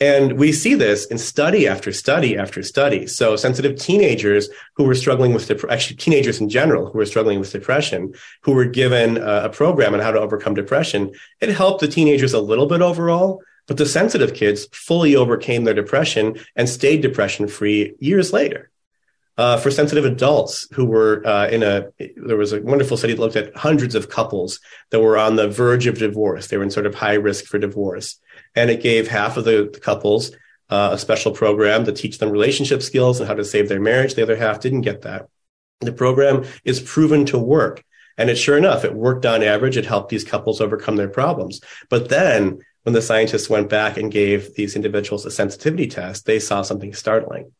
and 0.00 0.38
we 0.38 0.52
see 0.52 0.74
this 0.74 1.06
in 1.06 1.18
study 1.18 1.66
after 1.66 1.92
study 1.92 2.36
after 2.36 2.62
study. 2.62 3.06
So 3.06 3.34
sensitive 3.34 3.76
teenagers 3.76 4.48
who 4.76 4.84
were 4.84 4.94
struggling 4.94 5.32
with 5.32 5.48
dep- 5.48 5.68
actually 5.70 5.96
teenagers 5.96 6.40
in 6.40 6.48
general 6.48 6.90
who 6.90 6.98
were 6.98 7.06
struggling 7.06 7.40
with 7.40 7.50
depression, 7.50 8.14
who 8.42 8.52
were 8.52 8.64
given 8.64 9.16
a, 9.16 9.48
program 9.48 9.94
on 9.94 10.00
how 10.00 10.12
to 10.12 10.20
overcome 10.20 10.54
depression, 10.54 11.12
it 11.40 11.48
helped 11.48 11.80
the 11.80 11.88
teenagers 11.88 12.32
a 12.32 12.40
little 12.40 12.66
bit 12.66 12.80
overall, 12.80 13.42
but 13.66 13.76
the 13.76 13.86
sensitive 13.86 14.34
kids 14.34 14.68
fully 14.72 15.16
overcame 15.16 15.64
their 15.64 15.74
depression 15.74 16.38
and 16.54 16.68
stayed 16.68 17.00
depression 17.00 17.48
free 17.48 17.94
years 17.98 18.32
later. 18.32 18.70
Uh, 19.36 19.56
for 19.56 19.70
sensitive 19.70 20.04
adults 20.04 20.66
who 20.74 20.84
were 20.84 21.24
uh, 21.24 21.48
in 21.48 21.62
a, 21.62 21.86
there 22.16 22.36
was 22.36 22.52
a 22.52 22.60
wonderful 22.60 22.96
study 22.96 23.14
that 23.14 23.20
looked 23.20 23.36
at 23.36 23.56
hundreds 23.56 23.94
of 23.94 24.10
couples 24.10 24.58
that 24.90 25.00
were 25.00 25.16
on 25.16 25.36
the 25.36 25.48
verge 25.48 25.86
of 25.86 25.98
divorce. 25.98 26.48
They 26.48 26.56
were 26.56 26.64
in 26.64 26.70
sort 26.70 26.86
of 26.86 26.96
high 26.96 27.14
risk 27.14 27.44
for 27.44 27.58
divorce 27.58 28.18
and 28.54 28.70
it 28.70 28.82
gave 28.82 29.08
half 29.08 29.36
of 29.36 29.44
the, 29.44 29.70
the 29.72 29.80
couples 29.80 30.32
uh, 30.70 30.90
a 30.92 30.98
special 30.98 31.32
program 31.32 31.84
to 31.84 31.92
teach 31.92 32.18
them 32.18 32.30
relationship 32.30 32.82
skills 32.82 33.20
and 33.20 33.28
how 33.28 33.34
to 33.34 33.44
save 33.44 33.68
their 33.68 33.80
marriage. 33.80 34.14
The 34.14 34.22
other 34.22 34.36
half 34.36 34.60
didn't 34.60 34.82
get 34.82 35.02
that. 35.02 35.28
The 35.80 35.92
program 35.92 36.44
is 36.64 36.80
proven 36.80 37.24
to 37.26 37.38
work. 37.38 37.84
And 38.16 38.28
it 38.28 38.36
sure 38.36 38.58
enough, 38.58 38.84
it 38.84 38.94
worked 38.94 39.24
on 39.24 39.44
average. 39.44 39.76
It 39.76 39.86
helped 39.86 40.08
these 40.10 40.24
couples 40.24 40.60
overcome 40.60 40.96
their 40.96 41.08
problems. 41.08 41.60
But 41.88 42.08
then 42.08 42.58
when 42.82 42.92
the 42.92 43.02
scientists 43.02 43.48
went 43.48 43.68
back 43.68 43.96
and 43.96 44.10
gave 44.10 44.54
these 44.54 44.74
individuals 44.74 45.24
a 45.24 45.30
sensitivity 45.30 45.86
test, 45.86 46.26
they 46.26 46.40
saw 46.40 46.62
something 46.62 46.92
startling. 46.92 47.52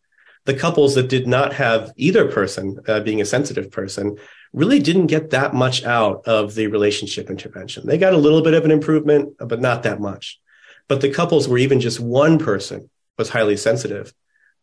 The 0.47 0.55
couples 0.55 0.95
that 0.95 1.09
did 1.09 1.27
not 1.27 1.53
have 1.53 1.93
either 1.97 2.31
person 2.31 2.79
uh, 2.89 3.01
being 3.01 3.21
a 3.21 3.27
sensitive 3.27 3.71
person 3.71 4.17
really 4.53 4.79
didn't 4.79 5.07
get 5.07 5.31
that 5.31 5.55
much 5.55 5.85
out 5.85 6.27
of 6.27 6.55
the 6.55 6.67
relationship 6.69 7.31
intervention. 7.31 7.87
They 7.87 7.99
got 7.99 8.15
a 8.15 8.19
little 8.19 8.43
bit 8.43 8.55
of 8.55 8.65
an 8.65 8.71
improvement, 8.71 9.35
but 9.39 9.61
not 9.61 9.83
that 9.85 10.01
much. 10.01 10.41
But 10.89 11.01
the 11.01 11.13
couples 11.13 11.49
where 11.49 11.59
even 11.59 11.81
just 11.81 12.01
one 12.01 12.39
person 12.39 12.91
was 13.17 13.29
highly 13.29 13.57
sensitive 13.57 14.13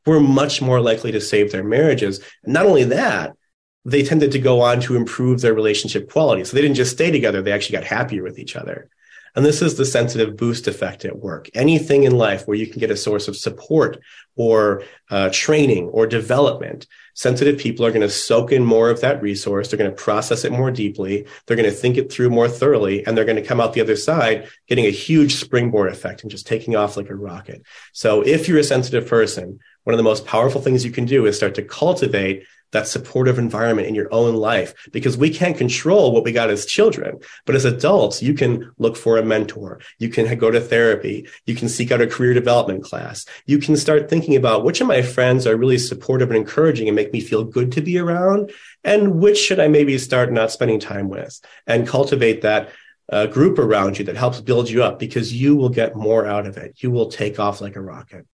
were 0.05 0.19
much 0.19 0.61
more 0.61 0.81
likely 0.81 1.11
to 1.11 1.21
save 1.21 1.51
their 1.51 1.63
marriages. 1.63 2.19
And 2.43 2.53
not 2.53 2.65
only 2.65 2.83
that, 2.85 3.35
they 3.85 4.03
tended 4.03 4.31
to 4.31 4.39
go 4.39 4.61
on 4.61 4.81
to 4.81 4.95
improve 4.95 5.41
their 5.41 5.53
relationship 5.53 6.09
quality. 6.11 6.43
So 6.43 6.55
they 6.55 6.61
didn't 6.61 6.77
just 6.77 6.91
stay 6.91 7.11
together, 7.11 7.41
they 7.41 7.51
actually 7.51 7.77
got 7.77 7.85
happier 7.85 8.23
with 8.23 8.39
each 8.39 8.55
other. 8.55 8.89
And 9.35 9.45
this 9.45 9.61
is 9.61 9.75
the 9.75 9.85
sensitive 9.85 10.37
boost 10.37 10.67
effect 10.67 11.03
at 11.03 11.19
work. 11.19 11.49
Anything 11.53 12.03
in 12.03 12.17
life 12.17 12.47
where 12.47 12.57
you 12.57 12.67
can 12.67 12.79
get 12.79 12.91
a 12.91 12.97
source 12.97 13.27
of 13.27 13.35
support 13.35 13.99
or 14.35 14.83
uh, 15.09 15.29
training 15.31 15.89
or 15.89 16.07
development, 16.07 16.87
sensitive 17.13 17.57
people 17.57 17.85
are 17.85 17.91
going 17.91 18.01
to 18.01 18.09
soak 18.09 18.51
in 18.51 18.63
more 18.63 18.89
of 18.89 19.01
that 19.01 19.21
resource. 19.21 19.67
They're 19.67 19.77
going 19.77 19.91
to 19.91 19.95
process 19.95 20.45
it 20.45 20.51
more 20.51 20.71
deeply. 20.71 21.25
They're 21.45 21.57
going 21.57 21.69
to 21.69 21.75
think 21.75 21.97
it 21.97 22.11
through 22.11 22.29
more 22.29 22.47
thoroughly, 22.47 23.05
and 23.05 23.17
they're 23.17 23.25
going 23.25 23.35
to 23.35 23.41
come 23.41 23.59
out 23.59 23.73
the 23.73 23.81
other 23.81 23.95
side 23.95 24.47
getting 24.67 24.85
a 24.85 24.91
huge 24.91 25.35
springboard 25.35 25.91
effect 25.91 26.21
and 26.21 26.31
just 26.31 26.47
taking 26.47 26.75
off 26.75 26.97
like 26.97 27.09
a 27.09 27.15
rocket. 27.15 27.63
So 27.93 28.21
if 28.21 28.47
you're 28.47 28.59
a 28.59 28.63
sensitive 28.63 29.07
person, 29.07 29.59
one 29.83 29.93
of 29.93 29.97
the 29.97 30.03
most 30.03 30.25
powerful 30.25 30.61
things 30.61 30.83
you 30.83 30.91
can 30.91 31.05
do 31.05 31.25
is 31.25 31.37
start 31.37 31.55
to 31.55 31.61
cultivate 31.61 32.45
that 32.75 32.87
supportive 32.87 33.39
environment 33.39 33.87
in 33.87 33.95
your 33.95 34.13
own 34.13 34.35
life 34.35 34.73
because 34.91 35.17
we 35.17 35.29
can't 35.29 35.57
control 35.57 36.11
what 36.11 36.23
we 36.23 36.31
got 36.31 36.49
as 36.49 36.65
children. 36.65 37.19
But 37.45 37.55
as 37.55 37.65
adults, 37.65 38.21
you 38.21 38.33
can 38.33 38.71
look 38.77 38.97
for 38.97 39.17
a 39.17 39.23
mentor. 39.23 39.79
You 39.97 40.09
can 40.09 40.37
go 40.37 40.51
to 40.51 40.59
therapy. 40.59 41.27
You 41.45 41.55
can 41.55 41.69
seek 41.69 41.91
out 41.91 42.01
a 42.01 42.07
career 42.07 42.33
development 42.33 42.83
class. 42.83 43.25
You 43.45 43.59
can 43.59 43.77
start 43.77 44.09
thinking 44.09 44.35
about 44.35 44.65
which 44.65 44.81
of 44.81 44.87
my 44.87 45.01
friends 45.01 45.47
are 45.47 45.55
really 45.55 45.77
supportive 45.77 46.29
and 46.29 46.37
encouraging 46.37 46.87
and 46.87 46.95
make 46.95 47.13
me 47.13 47.21
feel 47.21 47.45
good 47.45 47.71
to 47.71 47.81
be 47.81 47.97
around. 47.97 48.51
And 48.83 49.19
which 49.21 49.37
should 49.37 49.59
I 49.59 49.69
maybe 49.69 49.97
start 49.97 50.31
not 50.31 50.51
spending 50.51 50.79
time 50.79 51.09
with 51.09 51.39
and 51.65 51.87
cultivate 51.87 52.41
that 52.41 52.69
uh, 53.11 53.27
group 53.27 53.57
around 53.57 53.97
you 53.97 54.05
that 54.05 54.17
helps 54.17 54.41
build 54.41 54.69
you 54.69 54.83
up 54.83 54.99
because 54.99 55.31
you 55.33 55.55
will 55.55 55.69
get 55.69 55.95
more 55.95 56.25
out 56.25 56.45
of 56.45 56.57
it. 56.57 56.83
You 56.83 56.91
will 56.91 57.09
take 57.09 57.39
off 57.39 57.61
like 57.61 57.75
a 57.75 57.81
rocket. 57.81 58.25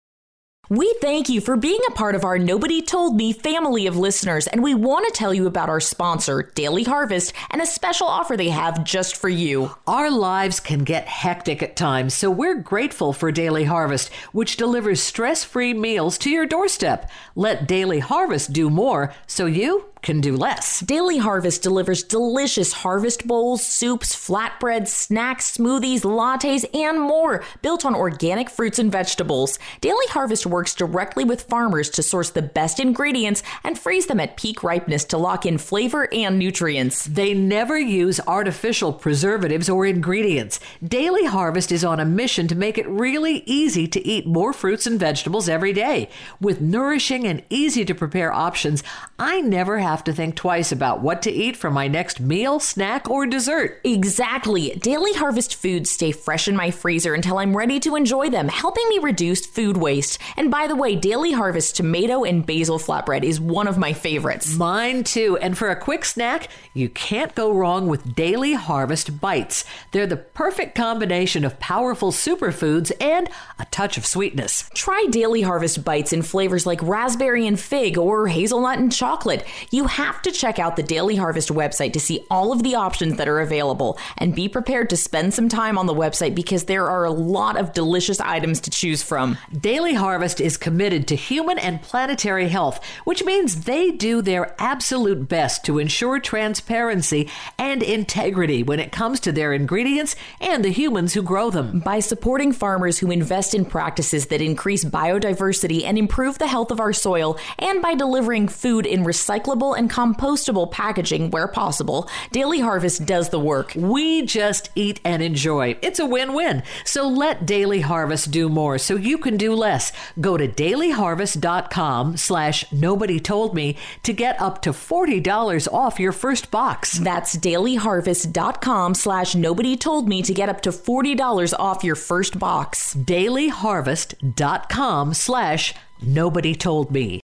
We 0.72 0.94
thank 1.00 1.28
you 1.28 1.40
for 1.40 1.56
being 1.56 1.80
a 1.88 1.94
part 1.94 2.14
of 2.14 2.22
our 2.22 2.38
Nobody 2.38 2.80
Told 2.80 3.16
Me 3.16 3.32
family 3.32 3.88
of 3.88 3.96
listeners, 3.96 4.46
and 4.46 4.62
we 4.62 4.72
want 4.72 5.04
to 5.04 5.18
tell 5.18 5.34
you 5.34 5.48
about 5.48 5.68
our 5.68 5.80
sponsor, 5.80 6.44
Daily 6.54 6.84
Harvest, 6.84 7.32
and 7.50 7.60
a 7.60 7.66
special 7.66 8.06
offer 8.06 8.36
they 8.36 8.50
have 8.50 8.84
just 8.84 9.16
for 9.16 9.28
you. 9.28 9.74
Our 9.88 10.12
lives 10.12 10.60
can 10.60 10.84
get 10.84 11.08
hectic 11.08 11.60
at 11.60 11.74
times, 11.74 12.14
so 12.14 12.30
we're 12.30 12.54
grateful 12.54 13.12
for 13.12 13.32
Daily 13.32 13.64
Harvest, 13.64 14.12
which 14.30 14.56
delivers 14.56 15.02
stress 15.02 15.42
free 15.42 15.74
meals 15.74 16.16
to 16.18 16.30
your 16.30 16.46
doorstep. 16.46 17.10
Let 17.34 17.66
Daily 17.66 17.98
Harvest 17.98 18.52
do 18.52 18.70
more 18.70 19.12
so 19.26 19.46
you 19.46 19.89
can 20.02 20.20
do 20.20 20.36
less. 20.36 20.80
Daily 20.80 21.18
Harvest 21.18 21.62
delivers 21.62 22.02
delicious 22.02 22.72
harvest 22.72 23.26
bowls, 23.26 23.64
soups, 23.64 24.14
flatbreads, 24.14 24.88
snacks, 24.88 25.56
smoothies, 25.56 26.00
lattes, 26.02 26.64
and 26.74 27.00
more 27.00 27.42
built 27.62 27.84
on 27.84 27.94
organic 27.94 28.48
fruits 28.48 28.78
and 28.78 28.90
vegetables. 28.90 29.58
Daily 29.80 30.06
Harvest 30.08 30.46
works 30.46 30.74
directly 30.74 31.24
with 31.24 31.42
farmers 31.42 31.90
to 31.90 32.02
source 32.02 32.30
the 32.30 32.40
best 32.40 32.80
ingredients 32.80 33.42
and 33.64 33.78
freeze 33.78 34.06
them 34.06 34.20
at 34.20 34.36
peak 34.36 34.62
ripeness 34.62 35.04
to 35.06 35.18
lock 35.18 35.44
in 35.44 35.58
flavor 35.58 36.08
and 36.12 36.38
nutrients. 36.38 37.04
They 37.04 37.34
never 37.34 37.78
use 37.78 38.20
artificial 38.26 38.92
preservatives 38.92 39.68
or 39.68 39.84
ingredients. 39.84 40.60
Daily 40.82 41.26
Harvest 41.26 41.72
is 41.72 41.84
on 41.84 42.00
a 42.00 42.04
mission 42.04 42.48
to 42.48 42.54
make 42.54 42.78
it 42.78 42.88
really 42.88 43.42
easy 43.46 43.86
to 43.88 44.06
eat 44.06 44.26
more 44.26 44.52
fruits 44.52 44.86
and 44.86 44.98
vegetables 44.98 45.48
every 45.48 45.72
day. 45.72 46.08
With 46.40 46.60
nourishing 46.60 47.26
and 47.26 47.42
easy 47.50 47.84
to 47.84 47.94
prepare 47.94 48.32
options, 48.32 48.82
I 49.18 49.40
never 49.40 49.78
have 49.78 49.89
have 49.90 50.04
to 50.04 50.12
think 50.12 50.36
twice 50.36 50.72
about 50.72 51.00
what 51.00 51.22
to 51.22 51.30
eat 51.30 51.56
for 51.56 51.70
my 51.70 51.88
next 51.88 52.20
meal, 52.20 52.60
snack, 52.60 53.08
or 53.10 53.26
dessert. 53.26 53.80
Exactly. 53.84 54.70
Daily 54.80 55.12
Harvest 55.12 55.54
foods 55.54 55.90
stay 55.90 56.12
fresh 56.12 56.48
in 56.48 56.56
my 56.56 56.70
freezer 56.70 57.14
until 57.14 57.38
I'm 57.38 57.56
ready 57.56 57.80
to 57.80 57.96
enjoy 57.96 58.30
them, 58.30 58.48
helping 58.48 58.88
me 58.88 58.98
reduce 58.98 59.44
food 59.44 59.76
waste. 59.76 60.18
And 60.36 60.50
by 60.50 60.66
the 60.66 60.76
way, 60.76 60.96
Daily 60.96 61.32
Harvest 61.32 61.76
tomato 61.76 62.24
and 62.24 62.46
basil 62.46 62.78
flatbread 62.78 63.22
is 63.22 63.40
one 63.40 63.68
of 63.68 63.78
my 63.78 63.92
favorites. 63.92 64.56
Mine 64.56 65.04
too. 65.04 65.36
And 65.38 65.56
for 65.56 65.70
a 65.70 65.76
quick 65.76 66.04
snack, 66.04 66.48
you 66.74 66.88
can't 66.88 67.34
go 67.34 67.52
wrong 67.52 67.88
with 67.88 68.14
Daily 68.14 68.54
Harvest 68.54 69.20
Bites. 69.20 69.64
They're 69.92 70.06
the 70.06 70.16
perfect 70.16 70.74
combination 70.74 71.44
of 71.44 71.58
powerful 71.58 72.12
superfoods 72.12 72.92
and 73.00 73.28
a 73.58 73.64
touch 73.66 73.98
of 73.98 74.06
sweetness. 74.06 74.70
Try 74.74 75.06
Daily 75.10 75.42
Harvest 75.42 75.84
Bites 75.84 76.12
in 76.12 76.22
flavors 76.22 76.66
like 76.66 76.82
raspberry 76.82 77.46
and 77.46 77.58
fig 77.58 77.98
or 77.98 78.28
hazelnut 78.28 78.78
and 78.78 78.92
chocolate. 78.92 79.44
You 79.70 79.79
have 79.86 80.22
to 80.22 80.32
check 80.32 80.58
out 80.58 80.76
the 80.76 80.82
Daily 80.82 81.16
Harvest 81.16 81.48
website 81.50 81.92
to 81.94 82.00
see 82.00 82.26
all 82.30 82.52
of 82.52 82.62
the 82.62 82.74
options 82.74 83.16
that 83.16 83.28
are 83.28 83.40
available 83.40 83.98
and 84.18 84.34
be 84.34 84.48
prepared 84.48 84.90
to 84.90 84.96
spend 84.96 85.34
some 85.34 85.48
time 85.48 85.78
on 85.78 85.86
the 85.86 85.94
website 85.94 86.34
because 86.34 86.64
there 86.64 86.88
are 86.88 87.04
a 87.04 87.10
lot 87.10 87.56
of 87.56 87.72
delicious 87.72 88.20
items 88.20 88.60
to 88.60 88.70
choose 88.70 89.02
from. 89.02 89.36
Daily 89.58 89.94
Harvest 89.94 90.40
is 90.40 90.56
committed 90.56 91.08
to 91.08 91.16
human 91.16 91.58
and 91.58 91.82
planetary 91.82 92.48
health, 92.48 92.84
which 93.04 93.24
means 93.24 93.64
they 93.64 93.90
do 93.90 94.22
their 94.22 94.54
absolute 94.58 95.28
best 95.28 95.64
to 95.64 95.78
ensure 95.78 96.20
transparency 96.20 97.28
and 97.58 97.82
integrity 97.82 98.62
when 98.62 98.80
it 98.80 98.92
comes 98.92 99.20
to 99.20 99.32
their 99.32 99.52
ingredients 99.52 100.16
and 100.40 100.64
the 100.64 100.70
humans 100.70 101.14
who 101.14 101.22
grow 101.22 101.50
them. 101.50 101.80
By 101.80 102.00
supporting 102.00 102.52
farmers 102.52 102.98
who 102.98 103.10
invest 103.10 103.54
in 103.54 103.64
practices 103.64 104.26
that 104.26 104.40
increase 104.40 104.84
biodiversity 104.84 105.84
and 105.84 105.98
improve 105.98 106.38
the 106.38 106.46
health 106.46 106.70
of 106.70 106.80
our 106.80 106.92
soil, 106.92 107.38
and 107.58 107.82
by 107.82 107.94
delivering 107.94 108.48
food 108.48 108.86
in 108.86 109.04
recyclable 109.04 109.69
and 109.74 109.90
compostable 109.90 110.70
packaging 110.70 111.30
where 111.30 111.48
possible, 111.48 112.08
Daily 112.32 112.60
Harvest 112.60 113.06
does 113.06 113.30
the 113.30 113.40
work. 113.40 113.72
We 113.76 114.22
just 114.22 114.70
eat 114.74 115.00
and 115.04 115.22
enjoy. 115.22 115.78
It's 115.82 115.98
a 115.98 116.06
win-win. 116.06 116.62
So 116.84 117.08
let 117.08 117.46
Daily 117.46 117.80
Harvest 117.80 118.30
do 118.30 118.48
more 118.48 118.78
so 118.78 118.94
you 118.96 119.18
can 119.18 119.36
do 119.36 119.54
less. 119.54 119.92
Go 120.20 120.36
to 120.36 120.46
dailyharvest.com 120.46 122.16
slash 122.16 122.70
nobody 122.72 123.20
told 123.20 123.54
me 123.54 123.76
to 124.02 124.12
get 124.12 124.40
up 124.40 124.62
to 124.62 124.70
$40 124.70 125.72
off 125.72 126.00
your 126.00 126.12
first 126.12 126.50
box. 126.50 126.98
That's 126.98 127.36
dailyharvest.com 127.36 128.94
slash 128.94 129.34
nobody 129.34 129.76
told 129.76 130.08
me 130.08 130.22
to 130.22 130.34
get 130.34 130.48
up 130.48 130.60
to 130.62 130.70
$40 130.70 131.54
off 131.58 131.84
your 131.84 131.96
first 131.96 132.38
box. 132.38 132.94
dailyharvest.com 132.94 135.14
slash 135.14 135.74
nobody 136.02 136.54
told 136.54 136.90
me. 136.90 137.20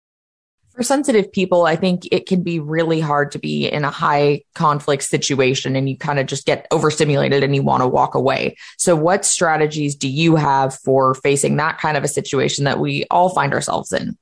For 0.76 0.82
sensitive 0.82 1.32
people, 1.32 1.66
I 1.66 1.76
think 1.76 2.08
it 2.12 2.26
can 2.26 2.42
be 2.42 2.60
really 2.60 3.00
hard 3.00 3.32
to 3.34 3.40
be 3.40 3.68
in 3.68 3.84
a 3.84 3.92
high 3.92 4.42
conflict 4.56 5.04
situation 5.04 5.76
and 5.76 5.88
you 5.88 5.96
kind 5.96 6.18
of 6.18 6.26
just 6.26 6.48
get 6.48 6.66
overstimulated 6.72 7.44
and 7.44 7.56
you 7.56 7.62
want 7.62 7.84
to 7.84 7.88
walk 7.88 8.16
away. 8.16 8.56
So, 8.80 8.96
what 8.96 9.24
strategies 9.24 9.96
do 9.96 10.10
you 10.10 10.36
have 10.36 10.74
for 10.80 11.14
facing 11.14 11.58
that 11.58 11.78
kind 11.78 11.96
of 11.96 12.04
a 12.04 12.08
situation 12.08 12.64
that 12.64 12.80
we 12.80 13.06
all 13.12 13.30
find 13.30 13.54
ourselves 13.54 13.94
in? 13.94 14.18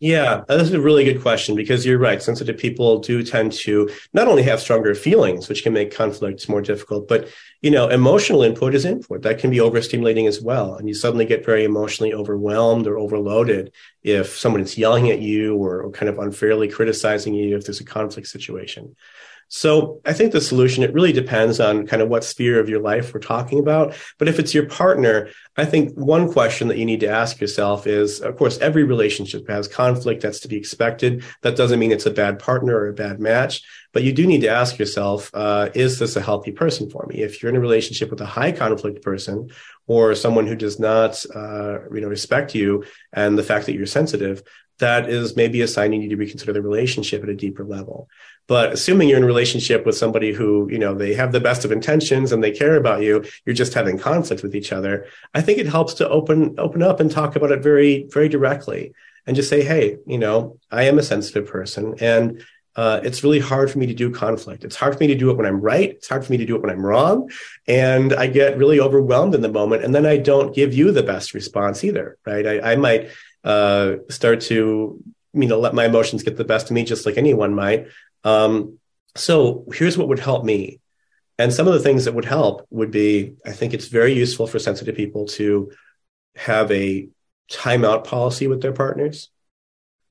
Yeah, 0.00 0.42
that's 0.48 0.70
a 0.70 0.80
really 0.80 1.04
good 1.04 1.22
question 1.22 1.54
because 1.54 1.86
you're 1.86 1.98
right. 1.98 2.22
Sensitive 2.22 2.58
people 2.58 2.98
do 2.98 3.22
tend 3.22 3.52
to 3.52 3.88
not 4.12 4.28
only 4.28 4.42
have 4.42 4.60
stronger 4.60 4.94
feelings, 4.94 5.48
which 5.48 5.62
can 5.62 5.72
make 5.72 5.94
conflicts 5.94 6.48
more 6.48 6.60
difficult, 6.60 7.08
but 7.08 7.28
you 7.62 7.70
know, 7.70 7.88
emotional 7.88 8.42
input 8.42 8.74
is 8.74 8.84
input 8.84 9.22
that 9.22 9.38
can 9.38 9.50
be 9.50 9.58
overstimulating 9.58 10.28
as 10.28 10.40
well, 10.42 10.74
and 10.74 10.88
you 10.88 10.94
suddenly 10.94 11.24
get 11.24 11.44
very 11.44 11.64
emotionally 11.64 12.12
overwhelmed 12.12 12.86
or 12.86 12.98
overloaded 12.98 13.72
if 14.02 14.36
someone 14.36 14.60
is 14.62 14.76
yelling 14.76 15.10
at 15.10 15.20
you 15.20 15.56
or, 15.56 15.82
or 15.82 15.90
kind 15.90 16.08
of 16.08 16.18
unfairly 16.18 16.68
criticizing 16.68 17.34
you 17.34 17.56
if 17.56 17.64
there's 17.64 17.80
a 17.80 17.84
conflict 17.84 18.28
situation. 18.28 18.94
So 19.56 20.00
I 20.04 20.12
think 20.12 20.32
the 20.32 20.40
solution, 20.40 20.82
it 20.82 20.92
really 20.92 21.12
depends 21.12 21.60
on 21.60 21.86
kind 21.86 22.02
of 22.02 22.08
what 22.08 22.24
sphere 22.24 22.58
of 22.58 22.68
your 22.68 22.80
life 22.80 23.14
we're 23.14 23.20
talking 23.20 23.60
about. 23.60 23.94
But 24.18 24.26
if 24.26 24.40
it's 24.40 24.52
your 24.52 24.66
partner, 24.66 25.28
I 25.56 25.64
think 25.64 25.94
one 25.94 26.32
question 26.32 26.66
that 26.66 26.76
you 26.76 26.84
need 26.84 26.98
to 27.00 27.08
ask 27.08 27.40
yourself 27.40 27.86
is, 27.86 28.20
of 28.20 28.36
course, 28.36 28.58
every 28.58 28.82
relationship 28.82 29.48
has 29.48 29.68
conflict. 29.68 30.22
That's 30.22 30.40
to 30.40 30.48
be 30.48 30.56
expected. 30.56 31.22
That 31.42 31.54
doesn't 31.54 31.78
mean 31.78 31.92
it's 31.92 32.04
a 32.04 32.10
bad 32.10 32.40
partner 32.40 32.74
or 32.74 32.88
a 32.88 32.94
bad 32.94 33.20
match, 33.20 33.62
but 33.92 34.02
you 34.02 34.12
do 34.12 34.26
need 34.26 34.40
to 34.40 34.48
ask 34.48 34.76
yourself, 34.76 35.30
uh, 35.34 35.68
is 35.72 36.00
this 36.00 36.16
a 36.16 36.20
healthy 36.20 36.50
person 36.50 36.90
for 36.90 37.06
me? 37.06 37.22
If 37.22 37.40
you're 37.40 37.50
in 37.50 37.56
a 37.56 37.60
relationship 37.60 38.10
with 38.10 38.22
a 38.22 38.26
high 38.26 38.50
conflict 38.50 39.02
person 39.02 39.50
or 39.86 40.16
someone 40.16 40.48
who 40.48 40.56
does 40.56 40.80
not, 40.80 41.24
uh, 41.32 41.78
you 41.92 42.00
know, 42.00 42.08
respect 42.08 42.56
you 42.56 42.82
and 43.12 43.38
the 43.38 43.44
fact 43.44 43.66
that 43.66 43.74
you're 43.74 43.86
sensitive, 43.86 44.42
that 44.80 45.08
is 45.08 45.36
maybe 45.36 45.60
a 45.60 45.68
sign 45.68 45.92
you 45.92 46.00
need 46.00 46.08
to 46.08 46.16
reconsider 46.16 46.52
the 46.52 46.60
relationship 46.60 47.22
at 47.22 47.28
a 47.28 47.36
deeper 47.36 47.64
level. 47.64 48.08
But 48.46 48.72
assuming 48.72 49.08
you're 49.08 49.18
in 49.18 49.24
a 49.24 49.26
relationship 49.26 49.86
with 49.86 49.96
somebody 49.96 50.32
who, 50.32 50.68
you 50.70 50.78
know, 50.78 50.94
they 50.94 51.14
have 51.14 51.32
the 51.32 51.40
best 51.40 51.64
of 51.64 51.72
intentions 51.72 52.30
and 52.30 52.44
they 52.44 52.50
care 52.50 52.76
about 52.76 53.02
you, 53.02 53.24
you're 53.46 53.54
just 53.54 53.74
having 53.74 53.98
conflict 53.98 54.42
with 54.42 54.54
each 54.54 54.72
other. 54.72 55.06
I 55.32 55.40
think 55.40 55.58
it 55.58 55.66
helps 55.66 55.94
to 55.94 56.08
open, 56.08 56.54
open 56.58 56.82
up 56.82 57.00
and 57.00 57.10
talk 57.10 57.36
about 57.36 57.52
it 57.52 57.62
very, 57.62 58.06
very 58.10 58.28
directly 58.28 58.92
and 59.26 59.34
just 59.34 59.48
say, 59.48 59.64
Hey, 59.64 59.96
you 60.06 60.18
know, 60.18 60.58
I 60.70 60.84
am 60.84 60.98
a 60.98 61.02
sensitive 61.02 61.46
person 61.46 61.94
and 62.00 62.44
uh, 62.76 63.00
it's 63.04 63.22
really 63.22 63.38
hard 63.38 63.70
for 63.70 63.78
me 63.78 63.86
to 63.86 63.94
do 63.94 64.10
conflict. 64.10 64.64
It's 64.64 64.76
hard 64.76 64.94
for 64.94 65.00
me 65.00 65.06
to 65.08 65.14
do 65.14 65.30
it 65.30 65.36
when 65.36 65.46
I'm 65.46 65.60
right. 65.60 65.90
It's 65.90 66.08
hard 66.08 66.24
for 66.24 66.32
me 66.32 66.38
to 66.38 66.44
do 66.44 66.56
it 66.56 66.62
when 66.62 66.70
I'm 66.70 66.84
wrong. 66.84 67.30
And 67.68 68.12
I 68.12 68.26
get 68.26 68.58
really 68.58 68.80
overwhelmed 68.80 69.34
in 69.34 69.42
the 69.42 69.48
moment. 69.48 69.84
And 69.84 69.94
then 69.94 70.04
I 70.04 70.16
don't 70.16 70.54
give 70.54 70.74
you 70.74 70.90
the 70.90 71.04
best 71.04 71.34
response 71.34 71.84
either, 71.84 72.18
right? 72.26 72.46
I, 72.46 72.72
I 72.72 72.76
might 72.76 73.10
uh, 73.44 73.96
start 74.10 74.40
to, 74.42 75.00
you 75.34 75.46
know, 75.46 75.60
let 75.60 75.74
my 75.74 75.84
emotions 75.84 76.24
get 76.24 76.36
the 76.36 76.44
best 76.44 76.66
of 76.66 76.72
me, 76.72 76.84
just 76.84 77.06
like 77.06 77.16
anyone 77.16 77.54
might. 77.54 77.86
Um, 78.24 78.78
so 79.16 79.64
here's 79.72 79.96
what 79.96 80.08
would 80.08 80.18
help 80.18 80.44
me. 80.44 80.80
And 81.38 81.52
some 81.52 81.66
of 81.66 81.74
the 81.74 81.80
things 81.80 82.04
that 82.04 82.14
would 82.14 82.24
help 82.24 82.66
would 82.70 82.90
be 82.90 83.34
I 83.44 83.52
think 83.52 83.74
it's 83.74 83.88
very 83.88 84.12
useful 84.12 84.46
for 84.46 84.58
sensitive 84.58 84.96
people 84.96 85.26
to 85.26 85.72
have 86.36 86.70
a 86.70 87.08
timeout 87.50 88.04
policy 88.04 88.46
with 88.46 88.62
their 88.62 88.72
partners 88.72 89.30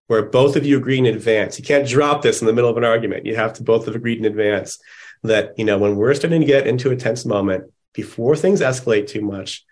where 0.08 0.24
both 0.24 0.56
of 0.56 0.66
you 0.66 0.78
agree 0.78 0.98
in 0.98 1.06
advance. 1.06 1.58
You 1.58 1.66
can't 1.66 1.88
drop 1.88 2.22
this 2.22 2.42
in 2.42 2.48
the 2.48 2.54
middle 2.54 2.70
of 2.70 2.78
an 2.78 2.84
argument. 2.84 3.26
You 3.26 3.36
have 3.36 3.54
to 3.54 3.64
both 3.64 3.86
have 3.86 3.96
agreed 3.96 4.20
in 4.20 4.26
advance 4.26 4.80
that, 5.24 5.58
you 5.58 5.66
know, 5.66 5.78
when 5.78 5.96
we're 5.96 6.14
starting 6.14 6.42
to 6.42 6.48
get 6.48 6.68
into 6.68 6.92
a 6.92 6.96
tense 6.96 7.26
moment, 7.26 7.72
before 7.94 8.36
things 8.36 8.62
escalate 8.62 9.08
too 9.08 9.22
much, 9.22 9.66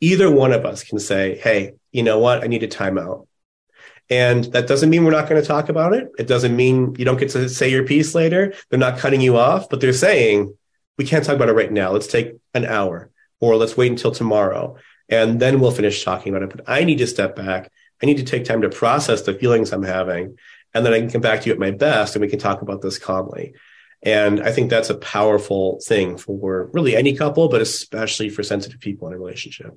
either 0.00 0.30
one 0.30 0.52
of 0.52 0.64
us 0.64 0.84
can 0.84 0.98
say, 0.98 1.36
Hey, 1.38 1.72
you 1.90 2.02
know 2.02 2.18
what? 2.18 2.42
I 2.42 2.46
need 2.46 2.62
a 2.62 2.68
timeout. 2.68 3.26
And 4.12 4.44
that 4.52 4.66
doesn't 4.66 4.90
mean 4.90 5.04
we're 5.04 5.10
not 5.10 5.26
going 5.26 5.40
to 5.40 5.48
talk 5.48 5.70
about 5.70 5.94
it. 5.94 6.12
It 6.18 6.26
doesn't 6.26 6.54
mean 6.54 6.94
you 6.98 7.04
don't 7.06 7.18
get 7.18 7.30
to 7.30 7.48
say 7.48 7.70
your 7.70 7.86
piece 7.86 8.14
later. 8.14 8.52
They're 8.68 8.78
not 8.78 8.98
cutting 8.98 9.22
you 9.22 9.38
off, 9.38 9.70
but 9.70 9.80
they're 9.80 9.94
saying, 9.94 10.54
we 10.98 11.06
can't 11.06 11.24
talk 11.24 11.36
about 11.36 11.48
it 11.48 11.54
right 11.54 11.72
now. 11.72 11.92
Let's 11.92 12.08
take 12.08 12.34
an 12.52 12.66
hour 12.66 13.10
or 13.40 13.56
let's 13.56 13.74
wait 13.74 13.90
until 13.90 14.10
tomorrow 14.10 14.76
and 15.08 15.40
then 15.40 15.60
we'll 15.60 15.70
finish 15.70 16.04
talking 16.04 16.30
about 16.30 16.42
it. 16.42 16.54
But 16.54 16.68
I 16.68 16.84
need 16.84 16.98
to 16.98 17.06
step 17.06 17.34
back. 17.34 17.72
I 18.02 18.06
need 18.06 18.18
to 18.18 18.22
take 18.22 18.44
time 18.44 18.60
to 18.60 18.68
process 18.68 19.22
the 19.22 19.32
feelings 19.32 19.72
I'm 19.72 19.82
having. 19.82 20.36
And 20.74 20.84
then 20.84 20.92
I 20.92 21.00
can 21.00 21.10
come 21.10 21.22
back 21.22 21.40
to 21.40 21.46
you 21.46 21.54
at 21.54 21.58
my 21.58 21.70
best 21.70 22.14
and 22.14 22.20
we 22.20 22.28
can 22.28 22.38
talk 22.38 22.60
about 22.60 22.82
this 22.82 22.98
calmly. 22.98 23.54
And 24.02 24.42
I 24.42 24.52
think 24.52 24.68
that's 24.68 24.90
a 24.90 24.94
powerful 24.94 25.80
thing 25.86 26.18
for 26.18 26.68
really 26.74 26.94
any 26.94 27.16
couple, 27.16 27.48
but 27.48 27.62
especially 27.62 28.28
for 28.28 28.42
sensitive 28.42 28.80
people 28.80 29.08
in 29.08 29.14
a 29.14 29.18
relationship. 29.18 29.74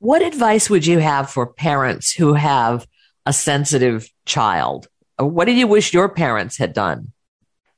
What 0.00 0.20
advice 0.20 0.68
would 0.68 0.84
you 0.84 0.98
have 0.98 1.30
for 1.30 1.46
parents 1.46 2.12
who 2.12 2.34
have 2.34 2.86
a 3.26 3.32
sensitive 3.32 4.08
child? 4.26 4.88
What 5.18 5.44
did 5.46 5.56
you 5.56 5.66
wish 5.66 5.94
your 5.94 6.08
parents 6.08 6.56
had 6.56 6.72
done? 6.72 7.12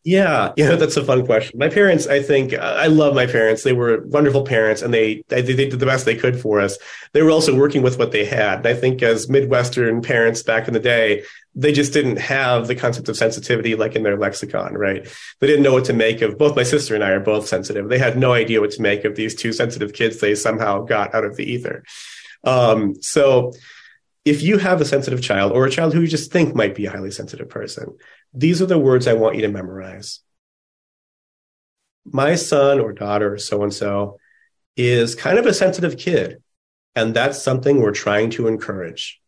Yeah, 0.07 0.53
yeah, 0.57 0.77
that's 0.77 0.97
a 0.97 1.05
fun 1.05 1.27
question. 1.27 1.59
My 1.59 1.69
parents, 1.69 2.07
I 2.07 2.23
think, 2.23 2.55
I 2.55 2.87
love 2.87 3.15
my 3.17 3.27
parents. 3.27 3.65
They 3.65 3.73
were 3.73 4.07
wonderful 4.07 4.45
parents, 4.45 4.81
and 4.81 4.95
they 4.95 5.25
they, 5.29 5.43
they 5.43 5.55
did 5.55 5.73
the 5.73 5.85
best 5.85 6.05
they 6.05 6.15
could 6.15 6.41
for 6.41 6.61
us. 6.61 6.79
They 7.13 7.23
were 7.23 7.33
also 7.33 7.57
working 7.57 7.83
with 7.83 7.99
what 7.99 8.13
they 8.13 8.25
had. 8.25 8.59
And 8.59 8.69
I 8.69 8.75
think, 8.75 9.03
as 9.03 9.29
Midwestern 9.29 10.01
parents 10.03 10.45
back 10.45 10.69
in 10.69 10.75
the 10.75 10.81
day, 10.81 11.25
they 11.57 11.73
just 11.73 11.93
didn't 11.93 12.19
have 12.19 12.69
the 12.69 12.77
concept 12.77 13.09
of 13.09 13.17
sensitivity 13.17 13.75
like 13.75 13.97
in 13.97 14.05
their 14.05 14.17
lexicon, 14.17 14.75
right? 14.75 15.09
They 15.41 15.47
didn't 15.49 15.65
know 15.65 15.73
what 15.73 15.87
to 15.87 15.93
make 15.93 16.23
of. 16.23 16.39
Both 16.39 16.55
my 16.55 16.63
sister 16.63 16.95
and 16.95 17.03
I 17.03 17.11
are 17.11 17.21
both 17.21 17.49
sensitive. 17.49 17.89
They 17.89 17.99
had 17.99 18.17
no 18.17 18.33
idea 18.33 18.61
what 18.61 18.71
to 18.73 18.83
make 18.83 19.05
of 19.05 19.17
these 19.17 19.35
two 19.35 19.53
sensitive 19.53 19.93
kids 19.93 20.21
they 20.21 20.37
somehow 20.37 20.83
got 20.85 21.15
out 21.17 21.25
of 21.25 21.35
the 21.35 21.51
ether. 21.51 21.83
Um, 22.45 22.95
so 23.03 23.53
if 24.27 24.43
you 24.43 24.59
have 24.59 24.81
a 24.81 24.85
sensitive 24.85 25.23
child 25.23 25.53
or 25.53 25.65
a 25.65 25.71
child 25.71 25.95
who 25.95 26.01
you 26.01 26.09
just 26.09 26.33
think 26.33 26.53
might 26.53 26.75
be 26.75 26.85
a 26.85 26.91
highly 26.91 27.13
sensitive 27.13 27.49
person, 27.49 27.97
these 28.35 28.61
are 28.61 28.67
the 28.67 28.79
words 28.79 29.07
I 29.07 29.13
want 29.13 29.37
you 29.37 29.43
to 29.43 29.49
memorize. 29.49 30.19
My 32.05 32.35
son 32.35 32.81
or 32.81 32.93
daughter 32.93 33.39
so 33.39 33.63
and 33.63 33.73
so 33.73 34.19
is 34.77 35.15
kind 35.15 35.39
of 35.39 35.47
a 35.47 35.55
sensitive 35.55 35.97
kid, 35.97 36.43
and 36.97 37.15
that's 37.15 37.41
something 37.41 37.81
we're 37.81 37.93
trying 37.93 38.31
to 38.31 38.49
encourage. 38.49 39.21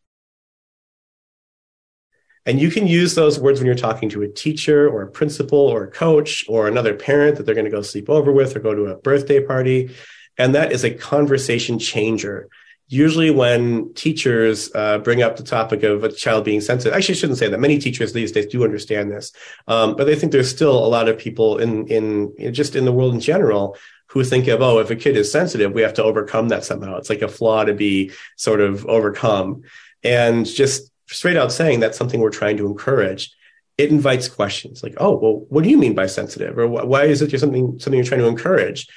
And 2.45 2.61
you 2.61 2.71
can 2.71 2.89
use 2.89 3.15
those 3.15 3.39
words 3.39 3.61
when 3.61 3.67
you're 3.67 3.77
talking 3.77 4.09
to 4.11 4.23
a 4.23 4.29
teacher 4.29 4.89
or 4.89 5.03
a 5.03 5.11
principal 5.11 5.61
or 5.61 5.85
a 5.85 5.91
coach 5.91 6.45
or 6.49 6.67
another 6.67 6.95
parent 6.95 7.37
that 7.37 7.47
they're 7.47 7.55
going 7.55 7.67
to 7.67 7.71
go 7.71 7.83
sleep 7.83 8.11
over 8.11 8.33
with 8.33 8.57
or 8.57 8.61
go 8.61 8.75
to 8.75 8.87
a 8.87 8.97
birthday 8.97 9.45
party. 9.45 9.95
And 10.39 10.55
that 10.57 10.73
is 10.73 10.83
a 10.83 10.91
conversation 10.91 11.79
changer 11.79 12.49
usually 12.89 13.31
when 13.31 13.93
teachers 13.95 14.71
uh, 14.75 14.99
bring 14.99 15.23
up 15.23 15.37
the 15.37 15.43
topic 15.43 15.83
of 15.83 16.05
a 16.05 16.11
child 16.11 16.45
being 16.45 16.61
sensitive, 16.61 16.95
actually, 16.95 17.15
I 17.15 17.19
shouldn't 17.19 17.39
say 17.39 17.49
that. 17.49 17.61
Many 17.61 17.79
teachers 17.79 18.13
these 18.13 18.33
days 18.33 18.47
do 18.47 18.65
understand 18.65 19.11
this, 19.11 19.33
um, 19.67 19.95
but 19.95 20.09
I 20.09 20.15
think 20.15 20.33
there's 20.33 20.51
still 20.51 20.85
a 20.85 20.89
lot 20.89 21.09
of 21.09 21.19
people 21.19 21.59
in 21.59 21.87
in 21.89 22.53
just 22.53 22.75
in 22.75 22.85
the 22.85 22.93
world 22.93 23.15
in 23.15 23.21
general 23.21 23.77
who 24.07 24.25
think 24.25 24.49
of, 24.49 24.63
oh, 24.63 24.79
if 24.79 24.91
a 24.91 24.97
kid 24.97 25.19
is 25.19 25.31
sensitive, 25.31 25.73
we 25.73 25.83
have 25.83 25.93
to 25.95 26.03
overcome 26.03 26.49
that 26.49 26.65
somehow. 26.65 26.97
It's 26.97 27.11
like 27.11 27.21
a 27.21 27.29
flaw 27.29 27.65
to 27.65 27.75
be 27.75 28.11
sort 28.37 28.61
of 28.61 28.87
overcome, 28.87 29.63
and 30.03 30.47
just 30.47 30.91
straight 31.07 31.37
out 31.37 31.53
saying 31.53 31.81
that's 31.81 31.99
something 31.99 32.21
we're 32.21 32.31
trying 32.31 32.57
to 32.57 32.67
encourage. 32.67 33.35
It 33.77 33.91
invites 33.91 34.29
questions 34.29 34.83
like, 34.83 34.95
oh, 34.97 35.17
well, 35.17 35.47
what 35.51 35.63
do 35.63 35.71
you 35.71 35.79
mean 35.79 35.95
by 35.95 36.07
sensitive, 36.07 36.59
or 36.59 36.67
why 36.67 37.05
is 37.05 37.21
it 37.21 37.39
something 37.39 37.79
something 37.79 37.99
you're 37.99 38.05
trying 38.05 38.21
to 38.21 38.27
encourage? 38.27 38.89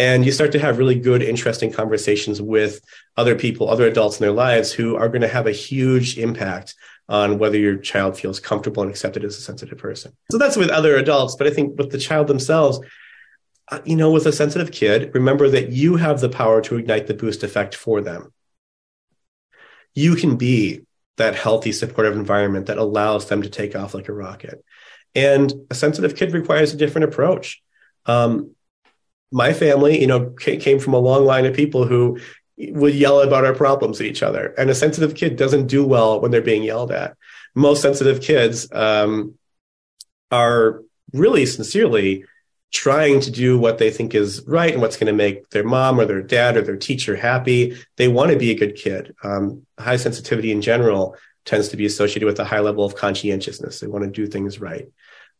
And 0.00 0.24
you 0.24 0.32
start 0.32 0.50
to 0.52 0.58
have 0.58 0.78
really 0.78 0.98
good 0.98 1.22
interesting 1.22 1.70
conversations 1.70 2.40
with 2.40 2.80
other 3.18 3.34
people 3.34 3.68
other 3.68 3.86
adults 3.86 4.18
in 4.18 4.24
their 4.24 4.32
lives 4.32 4.72
who 4.72 4.96
are 4.96 5.08
going 5.08 5.20
to 5.20 5.28
have 5.28 5.46
a 5.46 5.52
huge 5.52 6.18
impact 6.18 6.74
on 7.08 7.38
whether 7.38 7.58
your 7.58 7.76
child 7.76 8.18
feels 8.18 8.40
comfortable 8.40 8.82
and 8.82 8.90
accepted 8.90 9.24
as 9.24 9.36
a 9.36 9.40
sensitive 9.40 9.76
person. 9.76 10.16
So 10.30 10.38
that's 10.38 10.56
with 10.56 10.70
other 10.70 10.96
adults 10.96 11.36
but 11.36 11.46
i 11.46 11.50
think 11.50 11.78
with 11.78 11.90
the 11.90 11.98
child 11.98 12.26
themselves 12.26 12.80
uh, 13.68 13.80
you 13.84 13.96
know 13.96 14.10
with 14.10 14.26
a 14.26 14.32
sensitive 14.32 14.72
kid 14.72 15.10
remember 15.14 15.48
that 15.50 15.70
you 15.70 15.96
have 15.96 16.20
the 16.20 16.30
power 16.30 16.60
to 16.62 16.76
ignite 16.76 17.06
the 17.06 17.14
boost 17.14 17.42
effect 17.44 17.74
for 17.74 18.00
them. 18.00 18.32
You 19.94 20.14
can 20.14 20.36
be 20.36 20.86
that 21.16 21.34
healthy 21.34 21.72
supportive 21.72 22.14
environment 22.14 22.66
that 22.66 22.78
allows 22.78 23.26
them 23.26 23.42
to 23.42 23.50
take 23.50 23.76
off 23.76 23.92
like 23.92 24.08
a 24.08 24.12
rocket. 24.12 24.64
And 25.14 25.52
a 25.70 25.74
sensitive 25.74 26.16
kid 26.16 26.32
requires 26.32 26.72
a 26.72 26.78
different 26.78 27.08
approach. 27.08 27.62
Um, 28.06 28.54
my 29.30 29.52
family, 29.52 30.00
you 30.00 30.06
know, 30.06 30.30
came 30.30 30.78
from 30.78 30.94
a 30.94 30.98
long 30.98 31.24
line 31.24 31.46
of 31.46 31.54
people 31.54 31.86
who 31.86 32.18
would 32.58 32.94
yell 32.94 33.20
about 33.20 33.44
our 33.44 33.54
problems 33.54 34.00
at 34.00 34.06
each 34.06 34.22
other. 34.22 34.54
And 34.58 34.68
a 34.70 34.74
sensitive 34.74 35.14
kid 35.14 35.36
doesn't 35.36 35.66
do 35.68 35.84
well 35.86 36.20
when 36.20 36.30
they're 36.30 36.42
being 36.42 36.62
yelled 36.62 36.92
at. 36.92 37.16
Most 37.54 37.82
sensitive 37.82 38.20
kids 38.20 38.70
um, 38.72 39.34
are 40.30 40.82
really 41.12 41.46
sincerely 41.46 42.24
trying 42.72 43.20
to 43.20 43.30
do 43.30 43.58
what 43.58 43.78
they 43.78 43.90
think 43.90 44.14
is 44.14 44.44
right 44.46 44.72
and 44.72 44.80
what's 44.80 44.96
going 44.96 45.08
to 45.08 45.12
make 45.12 45.48
their 45.50 45.64
mom 45.64 45.98
or 45.98 46.04
their 46.04 46.22
dad 46.22 46.56
or 46.56 46.62
their 46.62 46.76
teacher 46.76 47.16
happy. 47.16 47.76
They 47.96 48.06
want 48.06 48.30
to 48.30 48.38
be 48.38 48.50
a 48.50 48.58
good 48.58 48.76
kid. 48.76 49.14
Um, 49.24 49.66
high 49.78 49.96
sensitivity 49.96 50.52
in 50.52 50.62
general 50.62 51.16
tends 51.44 51.68
to 51.70 51.76
be 51.76 51.86
associated 51.86 52.26
with 52.26 52.38
a 52.38 52.44
high 52.44 52.60
level 52.60 52.84
of 52.84 52.94
conscientiousness. 52.94 53.80
They 53.80 53.88
want 53.88 54.04
to 54.04 54.10
do 54.10 54.26
things 54.26 54.60
right. 54.60 54.88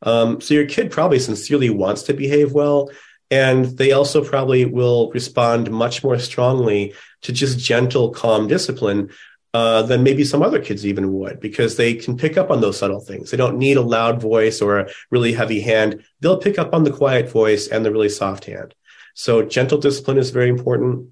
Um, 0.02 0.40
so 0.40 0.54
your 0.54 0.66
kid 0.66 0.90
probably 0.90 1.18
sincerely 1.18 1.70
wants 1.70 2.04
to 2.04 2.14
behave 2.14 2.52
well, 2.52 2.90
and 3.30 3.64
they 3.64 3.92
also 3.92 4.24
probably 4.24 4.64
will 4.64 5.10
respond 5.12 5.70
much 5.70 6.02
more 6.02 6.18
strongly 6.18 6.94
to 7.22 7.32
just 7.32 7.58
gentle, 7.58 8.10
calm 8.10 8.48
discipline 8.48 9.10
uh, 9.52 9.82
than 9.82 10.02
maybe 10.02 10.24
some 10.24 10.42
other 10.42 10.60
kids 10.60 10.86
even 10.86 11.12
would, 11.12 11.40
because 11.40 11.76
they 11.76 11.94
can 11.94 12.16
pick 12.16 12.36
up 12.36 12.50
on 12.50 12.60
those 12.60 12.78
subtle 12.78 13.00
things. 13.00 13.30
They 13.30 13.36
don't 13.36 13.58
need 13.58 13.76
a 13.76 13.82
loud 13.82 14.20
voice 14.20 14.60
or 14.60 14.78
a 14.78 14.90
really 15.10 15.32
heavy 15.32 15.60
hand. 15.60 16.04
They'll 16.20 16.38
pick 16.38 16.58
up 16.58 16.72
on 16.72 16.84
the 16.84 16.92
quiet 16.92 17.28
voice 17.30 17.68
and 17.68 17.84
the 17.84 17.92
really 17.92 18.08
soft 18.08 18.44
hand. 18.44 18.74
So 19.14 19.42
gentle 19.42 19.78
discipline 19.78 20.18
is 20.18 20.30
very 20.30 20.48
important. 20.48 21.10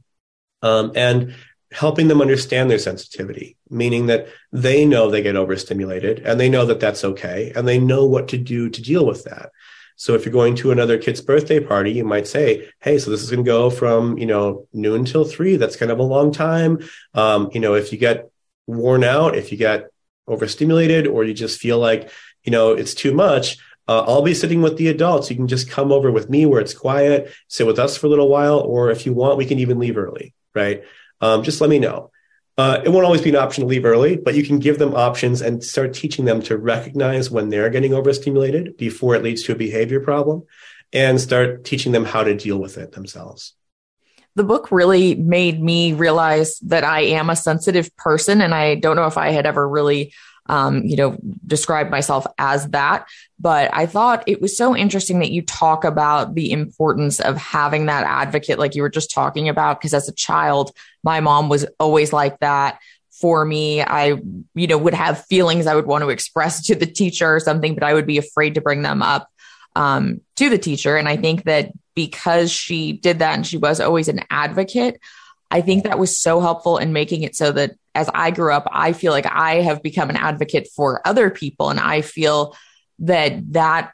Um, 0.62 0.92
and 0.96 1.34
helping 1.70 2.08
them 2.08 2.20
understand 2.20 2.70
their 2.70 2.78
sensitivity, 2.78 3.56
meaning 3.68 4.06
that 4.06 4.26
they 4.52 4.84
know 4.84 5.10
they 5.10 5.22
get 5.22 5.36
overstimulated 5.36 6.20
and 6.20 6.40
they 6.40 6.48
know 6.48 6.64
that 6.64 6.80
that's 6.80 7.04
okay 7.04 7.52
and 7.54 7.68
they 7.68 7.78
know 7.78 8.06
what 8.06 8.28
to 8.28 8.38
do 8.38 8.70
to 8.70 8.82
deal 8.82 9.04
with 9.04 9.24
that. 9.24 9.50
So 9.98 10.14
if 10.14 10.24
you're 10.24 10.32
going 10.32 10.54
to 10.56 10.70
another 10.70 10.96
kid's 10.96 11.20
birthday 11.20 11.58
party, 11.58 11.90
you 11.90 12.04
might 12.04 12.28
say, 12.28 12.70
Hey, 12.80 12.98
so 12.98 13.10
this 13.10 13.20
is 13.20 13.30
going 13.30 13.44
to 13.44 13.48
go 13.48 13.68
from, 13.68 14.16
you 14.16 14.26
know, 14.26 14.68
noon 14.72 15.04
till 15.04 15.24
three. 15.24 15.56
That's 15.56 15.74
kind 15.74 15.90
of 15.90 15.98
a 15.98 16.04
long 16.04 16.32
time. 16.32 16.78
Um, 17.14 17.50
you 17.52 17.58
know, 17.58 17.74
if 17.74 17.92
you 17.92 17.98
get 17.98 18.30
worn 18.68 19.02
out, 19.02 19.36
if 19.36 19.50
you 19.50 19.58
get 19.58 19.90
overstimulated, 20.28 21.08
or 21.08 21.24
you 21.24 21.34
just 21.34 21.58
feel 21.58 21.80
like, 21.80 22.10
you 22.44 22.52
know, 22.52 22.72
it's 22.72 22.94
too 22.94 23.12
much, 23.12 23.58
uh, 23.88 24.04
I'll 24.06 24.22
be 24.22 24.34
sitting 24.34 24.62
with 24.62 24.76
the 24.76 24.88
adults. 24.88 25.30
You 25.30 25.36
can 25.36 25.48
just 25.48 25.68
come 25.68 25.90
over 25.90 26.12
with 26.12 26.30
me 26.30 26.46
where 26.46 26.60
it's 26.60 26.74
quiet, 26.74 27.34
sit 27.48 27.66
with 27.66 27.80
us 27.80 27.96
for 27.96 28.06
a 28.06 28.10
little 28.10 28.28
while, 28.28 28.60
or 28.60 28.90
if 28.90 29.04
you 29.04 29.12
want, 29.12 29.36
we 29.36 29.46
can 29.46 29.58
even 29.58 29.80
leave 29.80 29.96
early, 29.96 30.32
right? 30.54 30.84
Um, 31.20 31.42
just 31.42 31.60
let 31.60 31.70
me 31.70 31.80
know. 31.80 32.12
Uh, 32.58 32.82
it 32.84 32.88
won't 32.88 33.04
always 33.04 33.22
be 33.22 33.30
an 33.30 33.36
option 33.36 33.62
to 33.62 33.68
leave 33.68 33.84
early, 33.84 34.16
but 34.16 34.34
you 34.34 34.42
can 34.42 34.58
give 34.58 34.80
them 34.80 34.92
options 34.92 35.40
and 35.40 35.62
start 35.62 35.94
teaching 35.94 36.24
them 36.24 36.42
to 36.42 36.58
recognize 36.58 37.30
when 37.30 37.50
they're 37.50 37.70
getting 37.70 37.94
overstimulated 37.94 38.76
before 38.76 39.14
it 39.14 39.22
leads 39.22 39.44
to 39.44 39.52
a 39.52 39.54
behavior 39.54 40.00
problem 40.00 40.42
and 40.92 41.20
start 41.20 41.64
teaching 41.64 41.92
them 41.92 42.04
how 42.04 42.24
to 42.24 42.34
deal 42.34 42.58
with 42.58 42.76
it 42.76 42.92
themselves. 42.92 43.54
The 44.34 44.42
book 44.42 44.72
really 44.72 45.14
made 45.14 45.62
me 45.62 45.92
realize 45.92 46.58
that 46.60 46.82
I 46.82 47.02
am 47.02 47.30
a 47.30 47.36
sensitive 47.36 47.96
person, 47.96 48.40
and 48.40 48.52
I 48.52 48.74
don't 48.74 48.96
know 48.96 49.06
if 49.06 49.16
I 49.16 49.30
had 49.30 49.46
ever 49.46 49.68
really 49.68 50.12
um, 50.48 50.82
you 50.84 50.96
know, 50.96 51.18
describe 51.46 51.90
myself 51.90 52.26
as 52.38 52.68
that. 52.68 53.06
But 53.38 53.70
I 53.72 53.86
thought 53.86 54.24
it 54.26 54.40
was 54.40 54.56
so 54.56 54.76
interesting 54.76 55.18
that 55.20 55.30
you 55.30 55.42
talk 55.42 55.84
about 55.84 56.34
the 56.34 56.50
importance 56.52 57.20
of 57.20 57.36
having 57.36 57.86
that 57.86 58.04
advocate, 58.04 58.58
like 58.58 58.74
you 58.74 58.82
were 58.82 58.88
just 58.88 59.10
talking 59.10 59.48
about. 59.48 59.78
Because 59.78 59.94
as 59.94 60.08
a 60.08 60.14
child, 60.14 60.72
my 61.02 61.20
mom 61.20 61.48
was 61.48 61.66
always 61.78 62.12
like 62.12 62.38
that 62.40 62.80
for 63.20 63.44
me. 63.44 63.82
I, 63.82 64.16
you 64.54 64.66
know, 64.66 64.78
would 64.78 64.94
have 64.94 65.26
feelings 65.26 65.66
I 65.66 65.74
would 65.74 65.86
want 65.86 66.02
to 66.02 66.10
express 66.10 66.66
to 66.66 66.74
the 66.74 66.86
teacher 66.86 67.34
or 67.34 67.40
something, 67.40 67.74
but 67.74 67.82
I 67.82 67.94
would 67.94 68.06
be 68.06 68.18
afraid 68.18 68.54
to 68.54 68.60
bring 68.60 68.82
them 68.82 69.02
up 69.02 69.28
um, 69.76 70.20
to 70.36 70.48
the 70.48 70.58
teacher. 70.58 70.96
And 70.96 71.08
I 71.08 71.16
think 71.16 71.44
that 71.44 71.72
because 71.94 72.50
she 72.50 72.92
did 72.92 73.18
that 73.20 73.34
and 73.34 73.46
she 73.46 73.58
was 73.58 73.80
always 73.80 74.08
an 74.08 74.24
advocate, 74.30 75.00
I 75.50 75.60
think 75.60 75.84
that 75.84 75.98
was 75.98 76.16
so 76.18 76.40
helpful 76.40 76.78
in 76.78 76.92
making 76.92 77.22
it 77.22 77.34
so 77.34 77.52
that 77.52 77.72
as 77.98 78.08
I 78.14 78.30
grew 78.30 78.52
up, 78.52 78.68
I 78.70 78.92
feel 78.92 79.12
like 79.12 79.26
I 79.26 79.56
have 79.56 79.82
become 79.82 80.08
an 80.08 80.16
advocate 80.16 80.68
for 80.74 81.06
other 81.06 81.30
people. 81.30 81.68
And 81.68 81.80
I 81.80 82.00
feel 82.00 82.56
that 83.00 83.52
that 83.52 83.92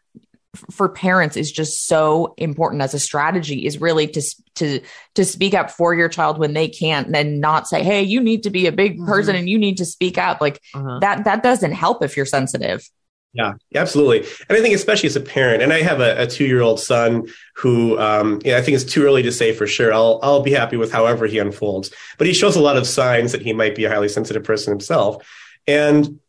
for 0.71 0.89
parents 0.89 1.37
is 1.37 1.51
just 1.51 1.87
so 1.87 2.35
important 2.37 2.83
as 2.83 2.95
a 2.95 2.99
strategy 2.99 3.67
is 3.67 3.81
really 3.81 4.07
to 4.07 4.23
to 4.55 4.81
to 5.15 5.25
speak 5.25 5.53
up 5.53 5.71
for 5.71 5.95
your 5.95 6.09
child 6.09 6.39
when 6.39 6.53
they 6.53 6.69
can't 6.69 7.07
and 7.07 7.15
then 7.15 7.41
not 7.41 7.67
say 7.67 7.83
hey 7.83 8.03
you 8.03 8.21
need 8.21 8.45
to 8.45 8.51
be 8.51 8.69
a 8.69 8.73
big 8.73 9.05
person 9.05 9.33
mm-hmm. 9.33 9.41
and 9.41 9.51
you 9.51 9.59
need 9.59 9.79
to 9.79 9.85
speak 9.85 10.17
up 10.17 10.41
like 10.41 10.61
uh-huh. 10.73 11.01
that 11.01 11.25
that 11.25 11.43
doesn't 11.43 11.73
help 11.73 12.05
if 12.05 12.17
you're 12.17 12.25
sensitive 12.25 12.89
yeah, 13.35 13.55
absolutely. 13.75 14.21
And 14.49 14.57
I 14.57 14.63
think, 14.63 14.77
especially 14.77 15.09
as 15.09 15.17
a 15.17 15.21
parent, 15.21 15.61
and 15.61 15.73
I 15.73 15.83
have 15.83 16.01
a, 16.01 16.23
a 16.23 16.27
two 16.27 16.45
year 16.45 16.63
old 16.63 16.79
son 16.79 17.27
who 17.57 17.99
um, 17.99 18.41
I 18.47 18.63
think 18.63 18.77
it's 18.77 18.85
too 18.85 19.05
early 19.05 19.25
to 19.25 19.33
say 19.33 19.53
for 19.53 19.67
sure. 19.67 19.93
I'll, 19.93 20.21
I'll 20.23 20.43
be 20.43 20.53
happy 20.53 20.77
with 20.77 20.93
however 20.93 21.27
he 21.27 21.39
unfolds, 21.39 21.91
but 22.17 22.29
he 22.29 22.33
shows 22.33 22.55
a 22.55 22.63
lot 22.63 22.77
of 22.77 22.87
signs 22.87 23.33
that 23.33 23.43
he 23.43 23.53
might 23.53 23.75
be 23.75 23.85
a 23.85 23.91
highly 23.91 24.09
sensitive 24.09 24.45
person 24.45 24.73
himself. 24.73 25.29
And 25.67 26.21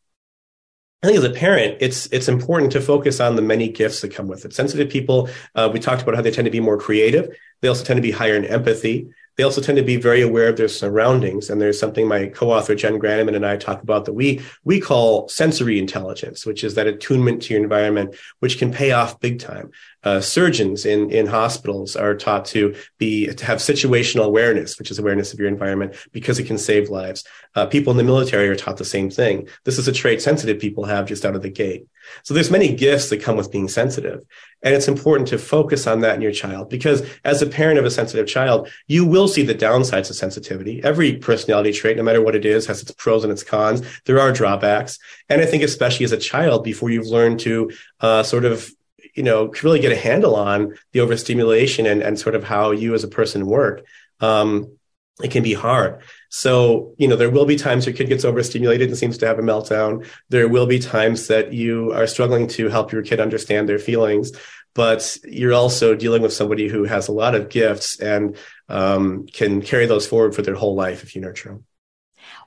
I 1.04 1.08
think 1.08 1.20
as 1.20 1.24
a 1.24 1.30
parent, 1.30 1.78
it's 1.80 2.08
it's 2.08 2.28
important 2.28 2.72
to 2.72 2.82
focus 2.82 3.20
on 3.20 3.36
the 3.36 3.44
many 3.44 3.70
gifts 3.70 4.02
that 4.02 4.12
come 4.12 4.28
with 4.28 4.44
it. 4.44 4.54
Sensitive 4.56 4.90
people, 4.90 5.30
uh, 5.54 5.70
we 5.72 5.80
talked 5.80 6.02
about 6.02 6.16
how 6.16 6.24
they 6.24 6.32
tend 6.32 6.46
to 6.46 6.52
be 6.52 6.60
more 6.60 6.80
creative. 6.80 7.30
They 7.62 7.68
also 7.68 7.84
tend 7.84 7.98
to 7.98 8.02
be 8.02 8.10
higher 8.10 8.36
in 8.36 8.46
empathy. 8.46 9.10
They 9.38 9.44
also 9.44 9.62
tend 9.62 9.78
to 9.78 9.84
be 9.84 9.98
very 9.98 10.22
aware 10.22 10.48
of 10.50 10.58
their 10.58 10.68
surroundings. 10.68 11.50
And 11.50 11.62
there's 11.62 11.80
something 11.80 12.08
my 12.08 12.28
co-author 12.28 12.76
Jenn 12.76 13.00
Granneman 13.00 13.36
and 13.36 13.46
I 13.46 13.58
talk 13.58 13.84
about 13.84 14.06
that 14.06 14.14
we 14.14 14.42
we 14.64 14.80
call 14.80 15.28
sensory 15.28 15.78
intelligence, 15.80 16.46
which 16.46 16.64
is 16.64 16.76
that 16.76 16.88
attunement 16.88 17.44
to 17.44 17.54
your 17.54 17.64
environment, 17.64 18.16
which 18.40 18.58
can 18.58 18.72
pay 18.72 18.92
off 18.92 19.20
big 19.20 19.40
time. 19.40 19.72
Uh, 20.06 20.22
surgeons 20.22 20.86
in 20.86 21.10
in 21.10 21.26
hospitals 21.26 21.96
are 21.96 22.16
taught 22.16 22.46
to 22.46 22.76
be 22.98 23.28
to 23.34 23.46
have 23.46 23.58
situational 23.58 24.24
awareness, 24.24 24.80
which 24.80 24.92
is 24.92 25.00
awareness 25.00 25.34
of 25.34 25.40
your 25.40 25.50
environment, 25.50 25.96
because 26.12 26.40
it 26.40 26.46
can 26.46 26.58
save 26.58 26.90
lives. 26.90 27.26
Uh, 27.56 27.66
people 27.66 27.92
in 27.92 27.98
the 27.98 28.04
military 28.04 28.48
are 28.48 28.56
taught 28.56 28.78
the 28.78 28.86
same 28.86 29.10
thing. 29.10 29.48
This 29.64 29.78
is 29.78 29.88
a 29.88 29.92
trait 29.92 30.22
sensitive 30.22 30.60
people 30.60 30.86
have 30.86 31.08
just 31.08 31.26
out 31.26 31.36
of 31.36 31.42
the 31.42 31.50
gate. 31.50 31.88
So 32.24 32.34
there's 32.34 32.52
many 32.52 32.76
gifts 32.76 33.10
that 33.10 33.22
come 33.22 33.38
with 33.38 33.52
being 33.52 33.68
sensitive. 33.68 34.24
And 34.62 34.74
it's 34.74 34.88
important 34.88 35.28
to 35.30 35.38
focus 35.38 35.88
on 35.88 36.02
that 36.02 36.16
in 36.16 36.22
your 36.22 36.32
child 36.32 36.70
because 36.70 37.08
as 37.24 37.42
a 37.42 37.48
parent 37.48 37.80
of 37.80 37.86
a 37.86 37.92
sensitive 37.92 38.28
child, 38.28 38.70
you 38.88 39.06
will 39.06 39.28
see 39.28 39.44
the 39.44 39.56
downsides 39.56 40.10
of 40.10 40.16
sensitivity. 40.16 40.84
Every 40.84 41.18
personality 41.18 41.72
trait, 41.72 41.98
no 41.98 42.04
matter 42.04 42.22
what 42.22 42.36
it 42.36 42.46
is, 42.46 42.66
has 42.68 42.82
its 42.82 42.92
pros 42.92 43.24
and 43.24 43.32
its 43.32 43.44
cons. 43.44 43.82
There 44.06 44.20
are 44.20 44.32
drawbacks. 44.32 44.98
And 45.30 45.42
I 45.42 45.46
think 45.46 45.64
especially 45.64 46.06
as 46.06 46.12
a 46.12 46.18
child, 46.18 46.64
before 46.64 46.90
you've 46.90 47.08
learned 47.08 47.40
to 47.42 47.72
uh, 48.02 48.24
sort 48.24 48.46
of 48.46 48.70
you 49.16 49.24
know 49.24 49.48
really 49.64 49.80
get 49.80 49.92
a 49.92 49.96
handle 49.96 50.36
on 50.36 50.76
the 50.92 51.00
overstimulation 51.00 51.86
and, 51.86 52.02
and 52.02 52.20
sort 52.20 52.36
of 52.36 52.44
how 52.44 52.72
you 52.72 52.94
as 52.94 53.04
a 53.04 53.08
person 53.08 53.46
work 53.46 53.84
um, 54.20 54.78
it 55.24 55.32
can 55.32 55.44
be 55.44 55.54
hard 55.54 56.02
so, 56.36 56.94
you 56.98 57.08
know, 57.08 57.16
there 57.16 57.30
will 57.30 57.46
be 57.46 57.56
times 57.56 57.86
your 57.86 57.96
kid 57.96 58.10
gets 58.10 58.26
overstimulated 58.26 58.90
and 58.90 58.98
seems 58.98 59.18
to 59.20 59.26
have 59.26 59.40
a 59.40 59.42
meltdown. 59.42 60.06
There 60.28 60.50
will 60.50 60.66
be 60.68 60.80
times 60.80 61.28
that 61.28 61.54
you 61.54 61.94
are 61.94 62.08
struggling 62.08 62.48
to 62.50 62.68
help 62.68 62.92
your 62.92 63.04
kid 63.04 63.22
understand 63.22 63.70
their 63.70 63.80
feelings, 63.80 64.34
but 64.74 65.18
you're 65.24 65.54
also 65.54 65.96
dealing 65.96 66.22
with 66.22 66.34
somebody 66.34 66.68
who 66.68 66.84
has 66.84 67.08
a 67.08 67.14
lot 67.14 67.36
of 67.36 67.48
gifts 67.48 68.02
and 68.02 68.36
um, 68.68 69.28
can 69.28 69.62
carry 69.62 69.86
those 69.86 70.06
forward 70.06 70.36
for 70.36 70.42
their 70.42 70.56
whole 70.56 70.76
life 70.76 71.04
if 71.04 71.16
you 71.16 71.22
nurture 71.22 71.48
them. 71.48 71.66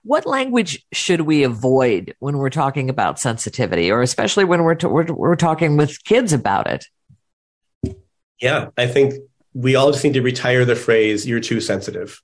What 0.02 0.26
language 0.26 0.86
should 0.92 1.22
we 1.22 1.44
avoid 1.44 2.14
when 2.18 2.38
we're 2.38 2.50
talking 2.50 2.90
about 2.90 3.18
sensitivity, 3.18 3.90
or 3.90 4.02
especially 4.02 4.44
when 4.44 4.62
we're, 4.62 4.74
t- 4.74 4.86
we're, 4.86 5.12
we're 5.12 5.36
talking 5.36 5.76
with 5.76 6.02
kids 6.04 6.32
about 6.32 6.66
it? 6.66 6.86
Yeah, 8.40 8.68
I 8.76 8.86
think 8.86 9.14
we 9.54 9.74
all 9.74 9.90
just 9.90 10.04
need 10.04 10.14
to 10.14 10.22
retire 10.22 10.64
the 10.64 10.76
phrase, 10.76 11.26
you're 11.26 11.40
too 11.40 11.60
sensitive 11.60 12.22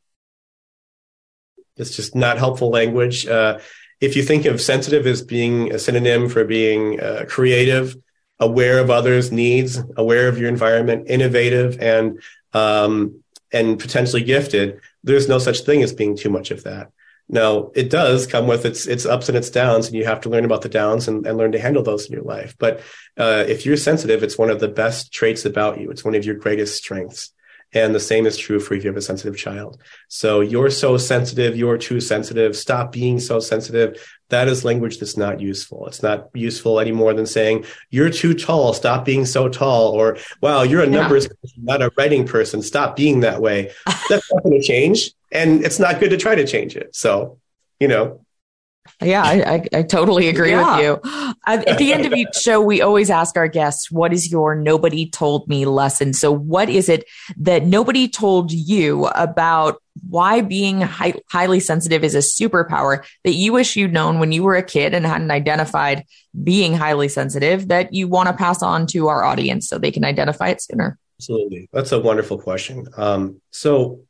It's 1.76 1.96
just 1.96 2.14
not 2.14 2.38
helpful 2.38 2.70
language. 2.70 3.26
Uh, 3.26 3.58
if 4.00 4.16
you 4.16 4.22
think 4.22 4.44
of 4.44 4.60
sensitive 4.60 5.06
as 5.06 5.22
being 5.22 5.72
a 5.72 5.78
synonym 5.78 6.28
for 6.28 6.44
being 6.44 7.00
uh, 7.00 7.24
creative, 7.28 7.96
aware 8.38 8.78
of 8.78 8.90
others' 8.90 9.32
needs, 9.32 9.80
aware 9.96 10.28
of 10.28 10.38
your 10.38 10.48
environment, 10.48 11.06
innovative, 11.08 11.80
and 11.80 12.20
um, 12.52 13.22
and 13.52 13.78
potentially 13.78 14.22
gifted, 14.22 14.80
there's 15.02 15.28
no 15.28 15.38
such 15.38 15.60
thing 15.60 15.82
as 15.82 15.92
being 15.92 16.16
too 16.16 16.30
much 16.30 16.50
of 16.50 16.64
that. 16.64 16.90
Now, 17.28 17.70
it 17.74 17.88
does 17.90 18.26
come 18.26 18.46
with 18.46 18.66
its 18.66 18.86
its 18.86 19.06
ups 19.06 19.28
and 19.28 19.38
its 19.38 19.50
downs, 19.50 19.86
and 19.86 19.96
you 19.96 20.04
have 20.04 20.20
to 20.22 20.28
learn 20.28 20.44
about 20.44 20.62
the 20.62 20.68
downs 20.68 21.08
and, 21.08 21.26
and 21.26 21.38
learn 21.38 21.52
to 21.52 21.60
handle 21.60 21.82
those 21.82 22.06
in 22.06 22.12
your 22.12 22.22
life. 22.22 22.54
But 22.58 22.80
uh, 23.16 23.44
if 23.48 23.64
you're 23.64 23.78
sensitive, 23.78 24.22
it's 24.22 24.38
one 24.38 24.50
of 24.50 24.60
the 24.60 24.68
best 24.68 25.12
traits 25.12 25.44
about 25.44 25.80
you. 25.80 25.90
It's 25.90 26.04
one 26.04 26.14
of 26.14 26.24
your 26.24 26.34
greatest 26.34 26.76
strengths. 26.76 27.32
And 27.72 27.92
the 27.92 27.98
same 27.98 28.24
is 28.24 28.36
true 28.36 28.60
for 28.60 28.74
if 28.74 28.84
you 28.84 28.90
have 28.90 28.96
a 28.96 29.02
sensitive 29.02 29.36
child. 29.36 29.82
So 30.06 30.42
you're 30.42 30.70
so 30.70 30.96
sensitive, 30.96 31.56
you're 31.56 31.76
too 31.76 32.00
sensitive. 32.00 32.56
Stop 32.56 32.92
being 32.92 33.18
so 33.18 33.40
sensitive. 33.40 34.00
That 34.28 34.46
is 34.46 34.64
language 34.64 34.98
that's 34.98 35.16
not 35.16 35.40
useful. 35.40 35.88
It's 35.88 36.00
not 36.00 36.28
useful 36.34 36.78
any 36.78 36.92
more 36.92 37.14
than 37.14 37.26
saying, 37.26 37.64
you're 37.90 38.10
too 38.10 38.32
tall. 38.32 38.74
Stop 38.74 39.04
being 39.04 39.26
so 39.26 39.48
tall. 39.48 39.90
Or, 39.90 40.18
wow, 40.40 40.62
you're 40.62 40.84
a 40.84 40.86
numbers 40.86 41.24
yeah. 41.24 41.30
person, 41.40 41.64
not 41.64 41.82
a 41.82 41.90
writing 41.98 42.26
person. 42.28 42.62
Stop 42.62 42.94
being 42.94 43.20
that 43.20 43.40
way. 43.40 43.72
That's 44.08 44.32
not 44.32 44.44
going 44.44 44.60
to 44.60 44.64
change. 44.64 45.10
And 45.34 45.64
it's 45.64 45.78
not 45.78 46.00
good 46.00 46.10
to 46.10 46.16
try 46.16 46.34
to 46.34 46.46
change 46.46 46.76
it. 46.76 46.94
So, 46.94 47.38
you 47.80 47.88
know, 47.88 48.24
yeah, 49.02 49.22
I, 49.22 49.54
I, 49.54 49.78
I, 49.78 49.82
totally 49.82 50.28
agree 50.28 50.50
yeah. 50.50 50.76
with 50.76 50.84
you. 50.84 51.34
At 51.46 51.78
the 51.78 51.92
end 51.92 52.04
of 52.04 52.12
each 52.12 52.34
show, 52.34 52.60
we 52.60 52.82
always 52.82 53.10
ask 53.10 53.36
our 53.36 53.48
guests, 53.48 53.90
what 53.90 54.12
is 54.12 54.30
your 54.30 54.54
nobody 54.54 55.08
told 55.08 55.48
me 55.48 55.64
lesson? 55.64 56.12
So, 56.12 56.30
what 56.30 56.68
is 56.68 56.88
it 56.88 57.04
that 57.38 57.64
nobody 57.64 58.08
told 58.08 58.52
you 58.52 59.06
about 59.06 59.82
why 60.08 60.42
being 60.42 60.82
high, 60.82 61.14
highly 61.30 61.60
sensitive 61.60 62.04
is 62.04 62.14
a 62.14 62.18
superpower 62.18 63.04
that 63.24 63.32
you 63.32 63.52
wish 63.52 63.74
you'd 63.74 63.92
known 63.92 64.18
when 64.18 64.32
you 64.32 64.42
were 64.42 64.56
a 64.56 64.62
kid 64.62 64.92
and 64.92 65.06
hadn't 65.06 65.30
identified 65.30 66.04
being 66.42 66.74
highly 66.74 67.08
sensitive 67.08 67.68
that 67.68 67.94
you 67.94 68.06
want 68.06 68.28
to 68.28 68.34
pass 68.34 68.62
on 68.62 68.86
to 68.88 69.08
our 69.08 69.24
audience 69.24 69.68
so 69.68 69.78
they 69.78 69.92
can 69.92 70.04
identify 70.04 70.48
it 70.48 70.60
sooner? 70.60 70.98
Absolutely. 71.18 71.68
That's 71.72 71.92
a 71.92 72.00
wonderful 72.00 72.38
question. 72.38 72.86
Um, 72.96 73.40
so, 73.50 74.00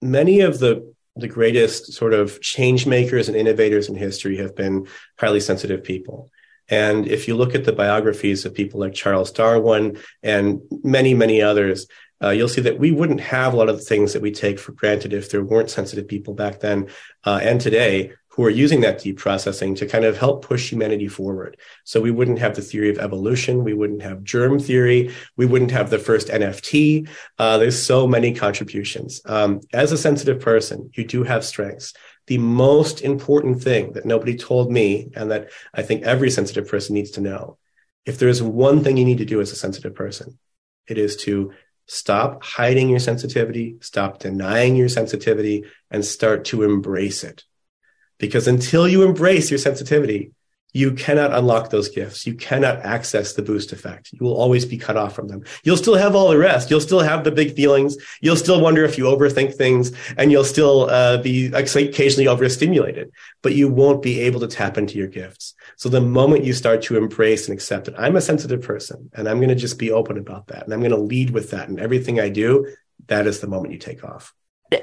many 0.00 0.40
of 0.40 0.58
the 0.58 0.94
the 1.16 1.28
greatest 1.28 1.92
sort 1.92 2.14
of 2.14 2.40
change 2.40 2.86
makers 2.86 3.28
and 3.28 3.36
innovators 3.36 3.88
in 3.88 3.96
history 3.96 4.36
have 4.38 4.54
been 4.54 4.86
highly 5.18 5.40
sensitive 5.40 5.82
people. 5.82 6.30
And 6.68 7.08
if 7.08 7.26
you 7.26 7.36
look 7.36 7.54
at 7.54 7.64
the 7.64 7.72
biographies 7.72 8.44
of 8.44 8.54
people 8.54 8.80
like 8.80 8.94
Charles 8.94 9.32
Darwin 9.32 9.98
and 10.22 10.60
many, 10.84 11.14
many 11.14 11.42
others, 11.42 11.88
uh, 12.22 12.30
you'll 12.30 12.48
see 12.48 12.60
that 12.60 12.78
we 12.78 12.92
wouldn't 12.92 13.20
have 13.20 13.54
a 13.54 13.56
lot 13.56 13.68
of 13.68 13.76
the 13.76 13.84
things 13.84 14.12
that 14.12 14.22
we 14.22 14.30
take 14.30 14.58
for 14.58 14.72
granted 14.72 15.12
if 15.12 15.30
there 15.30 15.42
weren't 15.42 15.70
sensitive 15.70 16.06
people 16.06 16.34
back 16.34 16.60
then 16.60 16.88
uh, 17.24 17.40
and 17.42 17.60
today 17.60 18.12
who 18.40 18.46
are 18.46 18.48
using 18.48 18.80
that 18.80 19.02
deep 19.02 19.18
processing 19.18 19.74
to 19.74 19.84
kind 19.84 20.02
of 20.02 20.16
help 20.16 20.42
push 20.42 20.70
humanity 20.70 21.08
forward. 21.08 21.58
So 21.84 22.00
we 22.00 22.10
wouldn't 22.10 22.38
have 22.38 22.56
the 22.56 22.62
theory 22.62 22.88
of 22.88 22.98
evolution. 22.98 23.64
We 23.64 23.74
wouldn't 23.74 24.00
have 24.00 24.24
germ 24.24 24.58
theory. 24.58 25.14
We 25.36 25.44
wouldn't 25.44 25.72
have 25.72 25.90
the 25.90 25.98
first 25.98 26.28
NFT. 26.28 27.06
Uh, 27.38 27.58
there's 27.58 27.82
so 27.82 28.06
many 28.06 28.32
contributions. 28.32 29.20
Um, 29.26 29.60
as 29.74 29.92
a 29.92 29.98
sensitive 29.98 30.40
person, 30.40 30.90
you 30.94 31.04
do 31.04 31.22
have 31.22 31.44
strengths. 31.44 31.92
The 32.28 32.38
most 32.38 33.02
important 33.02 33.62
thing 33.62 33.92
that 33.92 34.06
nobody 34.06 34.38
told 34.38 34.72
me 34.72 35.10
and 35.14 35.30
that 35.30 35.50
I 35.74 35.82
think 35.82 36.04
every 36.04 36.30
sensitive 36.30 36.66
person 36.66 36.94
needs 36.94 37.10
to 37.12 37.20
know, 37.20 37.58
if 38.06 38.18
there 38.18 38.30
is 38.30 38.42
one 38.42 38.82
thing 38.82 38.96
you 38.96 39.04
need 39.04 39.18
to 39.18 39.26
do 39.26 39.42
as 39.42 39.52
a 39.52 39.56
sensitive 39.56 39.94
person, 39.94 40.38
it 40.88 40.96
is 40.96 41.16
to 41.24 41.52
stop 41.84 42.42
hiding 42.42 42.88
your 42.88 43.00
sensitivity, 43.00 43.76
stop 43.82 44.18
denying 44.18 44.76
your 44.76 44.88
sensitivity, 44.88 45.66
and 45.90 46.06
start 46.06 46.46
to 46.46 46.62
embrace 46.62 47.22
it 47.22 47.44
because 48.20 48.46
until 48.46 48.86
you 48.86 49.02
embrace 49.02 49.50
your 49.50 49.58
sensitivity, 49.58 50.32
you 50.72 50.92
cannot 50.92 51.32
unlock 51.32 51.70
those 51.70 51.88
gifts. 51.88 52.26
You 52.26 52.34
cannot 52.34 52.78
access 52.80 53.32
the 53.32 53.42
boost 53.42 53.72
effect. 53.72 54.12
You 54.12 54.24
will 54.24 54.36
always 54.36 54.64
be 54.64 54.78
cut 54.78 54.96
off 54.96 55.14
from 55.14 55.26
them. 55.26 55.42
You'll 55.64 55.76
still 55.76 55.96
have 55.96 56.14
all 56.14 56.28
the 56.28 56.38
rest. 56.38 56.70
You'll 56.70 56.80
still 56.80 57.00
have 57.00 57.24
the 57.24 57.32
big 57.32 57.54
feelings. 57.54 57.96
You'll 58.20 58.36
still 58.36 58.60
wonder 58.60 58.84
if 58.84 58.96
you 58.96 59.04
overthink 59.04 59.54
things 59.54 59.92
and 60.16 60.30
you'll 60.30 60.44
still 60.44 60.88
uh, 60.88 61.18
be 61.18 61.46
occasionally 61.46 62.28
overstimulated, 62.28 63.10
but 63.42 63.54
you 63.54 63.68
won't 63.68 64.02
be 64.02 64.20
able 64.20 64.40
to 64.40 64.46
tap 64.46 64.78
into 64.78 64.96
your 64.96 65.08
gifts. 65.08 65.54
So 65.76 65.88
the 65.88 66.00
moment 66.00 66.44
you 66.44 66.52
start 66.52 66.82
to 66.82 66.96
embrace 66.96 67.48
and 67.48 67.54
accept 67.54 67.88
it, 67.88 67.94
I'm 67.98 68.16
a 68.16 68.20
sensitive 68.20 68.62
person 68.62 69.10
and 69.14 69.28
I'm 69.28 69.38
going 69.38 69.48
to 69.48 69.56
just 69.56 69.78
be 69.78 69.90
open 69.90 70.18
about 70.18 70.48
that. 70.48 70.64
And 70.64 70.72
I'm 70.72 70.80
going 70.80 70.92
to 70.92 70.98
lead 70.98 71.30
with 71.30 71.50
that. 71.50 71.68
And 71.68 71.80
everything 71.80 72.20
I 72.20 72.28
do, 72.28 72.68
that 73.08 73.26
is 73.26 73.40
the 73.40 73.48
moment 73.48 73.72
you 73.72 73.78
take 73.78 74.04
off. 74.04 74.32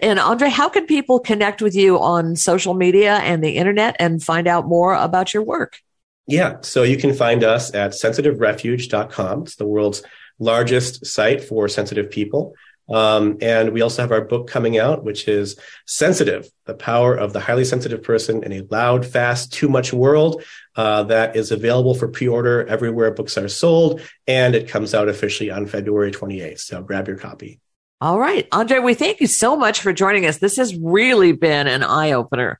And 0.02 0.20
Andre, 0.20 0.50
how 0.50 0.70
can 0.70 0.86
people 0.86 1.20
connect 1.20 1.62
with 1.62 1.76
you 1.76 2.00
on 2.00 2.36
social 2.36 2.74
media 2.74 3.16
and 3.18 3.44
the 3.44 3.52
internet 3.52 3.96
and 4.00 4.22
find 4.22 4.48
out 4.48 4.68
more 4.68 4.94
about 4.94 5.34
your 5.34 5.44
work? 5.44 5.80
Yeah, 6.28 6.58
so 6.62 6.84
you 6.84 6.98
can 6.98 7.14
find 7.14 7.44
us 7.44 7.74
at 7.74 7.92
sensitiverefuge.com. 7.92 9.44
It's 9.44 9.56
the 9.56 9.66
world's 9.66 10.04
largest 10.40 11.06
site 11.06 11.44
for 11.44 11.70
sensitive 11.70 12.12
people. 12.12 12.54
Um, 12.90 13.38
and 13.42 13.74
we 13.74 13.82
also 13.82 14.02
have 14.02 14.12
our 14.12 14.22
book 14.22 14.48
coming 14.48 14.78
out, 14.78 15.04
which 15.04 15.28
is 15.28 15.60
Sensitive, 15.86 16.50
the 16.66 16.74
power 16.74 17.16
of 17.16 17.34
the 17.34 17.40
highly 17.40 17.66
sensitive 17.66 18.02
person 18.02 18.44
in 18.44 18.54
a 18.54 18.62
loud, 18.70 19.06
fast, 19.06 19.52
too 19.52 19.68
much 19.68 19.92
world. 19.92 20.44
Uh, 20.76 21.04
that 21.04 21.36
is 21.36 21.52
available 21.52 21.96
for 21.96 22.08
pre-order 22.08 22.66
everywhere 22.68 23.12
books 23.12 23.38
are 23.38 23.50
sold. 23.50 24.02
And 24.26 24.56
it 24.56 24.70
comes 24.70 24.94
out 24.94 25.10
officially 25.10 25.52
on 25.52 25.66
February 25.66 26.12
28th. 26.12 26.60
So 26.60 26.82
grab 26.82 27.08
your 27.08 27.18
copy. 27.18 27.60
All 28.00 28.20
right. 28.20 28.48
Andre, 28.52 28.78
we 28.80 28.94
thank 28.94 29.22
you 29.22 29.28
so 29.28 29.56
much 29.56 29.82
for 29.82 29.92
joining 29.92 30.26
us. 30.26 30.38
This 30.38 30.58
has 30.58 30.76
really 30.76 31.32
been 31.32 31.68
an 31.68 31.84
eye 31.84 32.12
opener. 32.12 32.60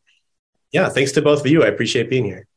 Yeah, 0.72 0.90
thanks 0.90 1.12
to 1.14 1.22
both 1.22 1.40
of 1.42 1.48
you. 1.48 1.64
I 1.64 1.68
appreciate 1.68 2.10
being 2.10 2.26
here. 2.26 2.48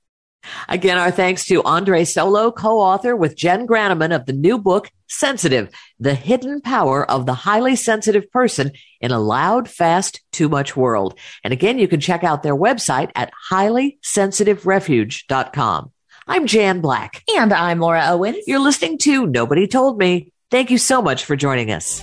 Again, 0.68 0.96
our 0.96 1.10
thanks 1.10 1.44
to 1.46 1.62
Andre 1.62 2.04
Solo, 2.04 2.50
co-author 2.50 3.14
with 3.14 3.36
Jenn 3.36 3.66
Granneman 3.66 4.14
of 4.14 4.24
the 4.24 4.32
new 4.32 4.56
book, 4.56 4.90
Sensitive, 5.06 5.68
The 5.98 6.14
Hidden 6.14 6.62
Power 6.62 7.04
of 7.10 7.26
the 7.26 7.34
Highly 7.34 7.76
Sensitive 7.76 8.30
Person 8.30 8.72
in 9.02 9.10
a 9.10 9.18
Loud, 9.18 9.68
Fast, 9.68 10.22
Too 10.32 10.48
Much 10.48 10.74
World. 10.74 11.18
And 11.44 11.52
again, 11.52 11.78
you 11.78 11.88
can 11.88 12.00
check 12.00 12.24
out 12.24 12.42
their 12.42 12.56
website 12.56 13.10
at 13.14 13.30
highlysensitiverefuge.com. 13.50 15.92
I'm 16.26 16.46
Jan 16.46 16.80
Black. 16.80 17.22
And 17.36 17.52
I'm 17.52 17.80
Laura 17.80 18.04
Owen. 18.06 18.40
You're 18.46 18.60
listening 18.60 18.96
to 18.98 19.26
Nobody 19.26 19.66
Told 19.66 19.98
Me. 19.98 20.32
Thank 20.50 20.70
you 20.70 20.78
so 20.78 21.02
much 21.02 21.26
for 21.26 21.36
joining 21.36 21.70
us. 21.70 22.02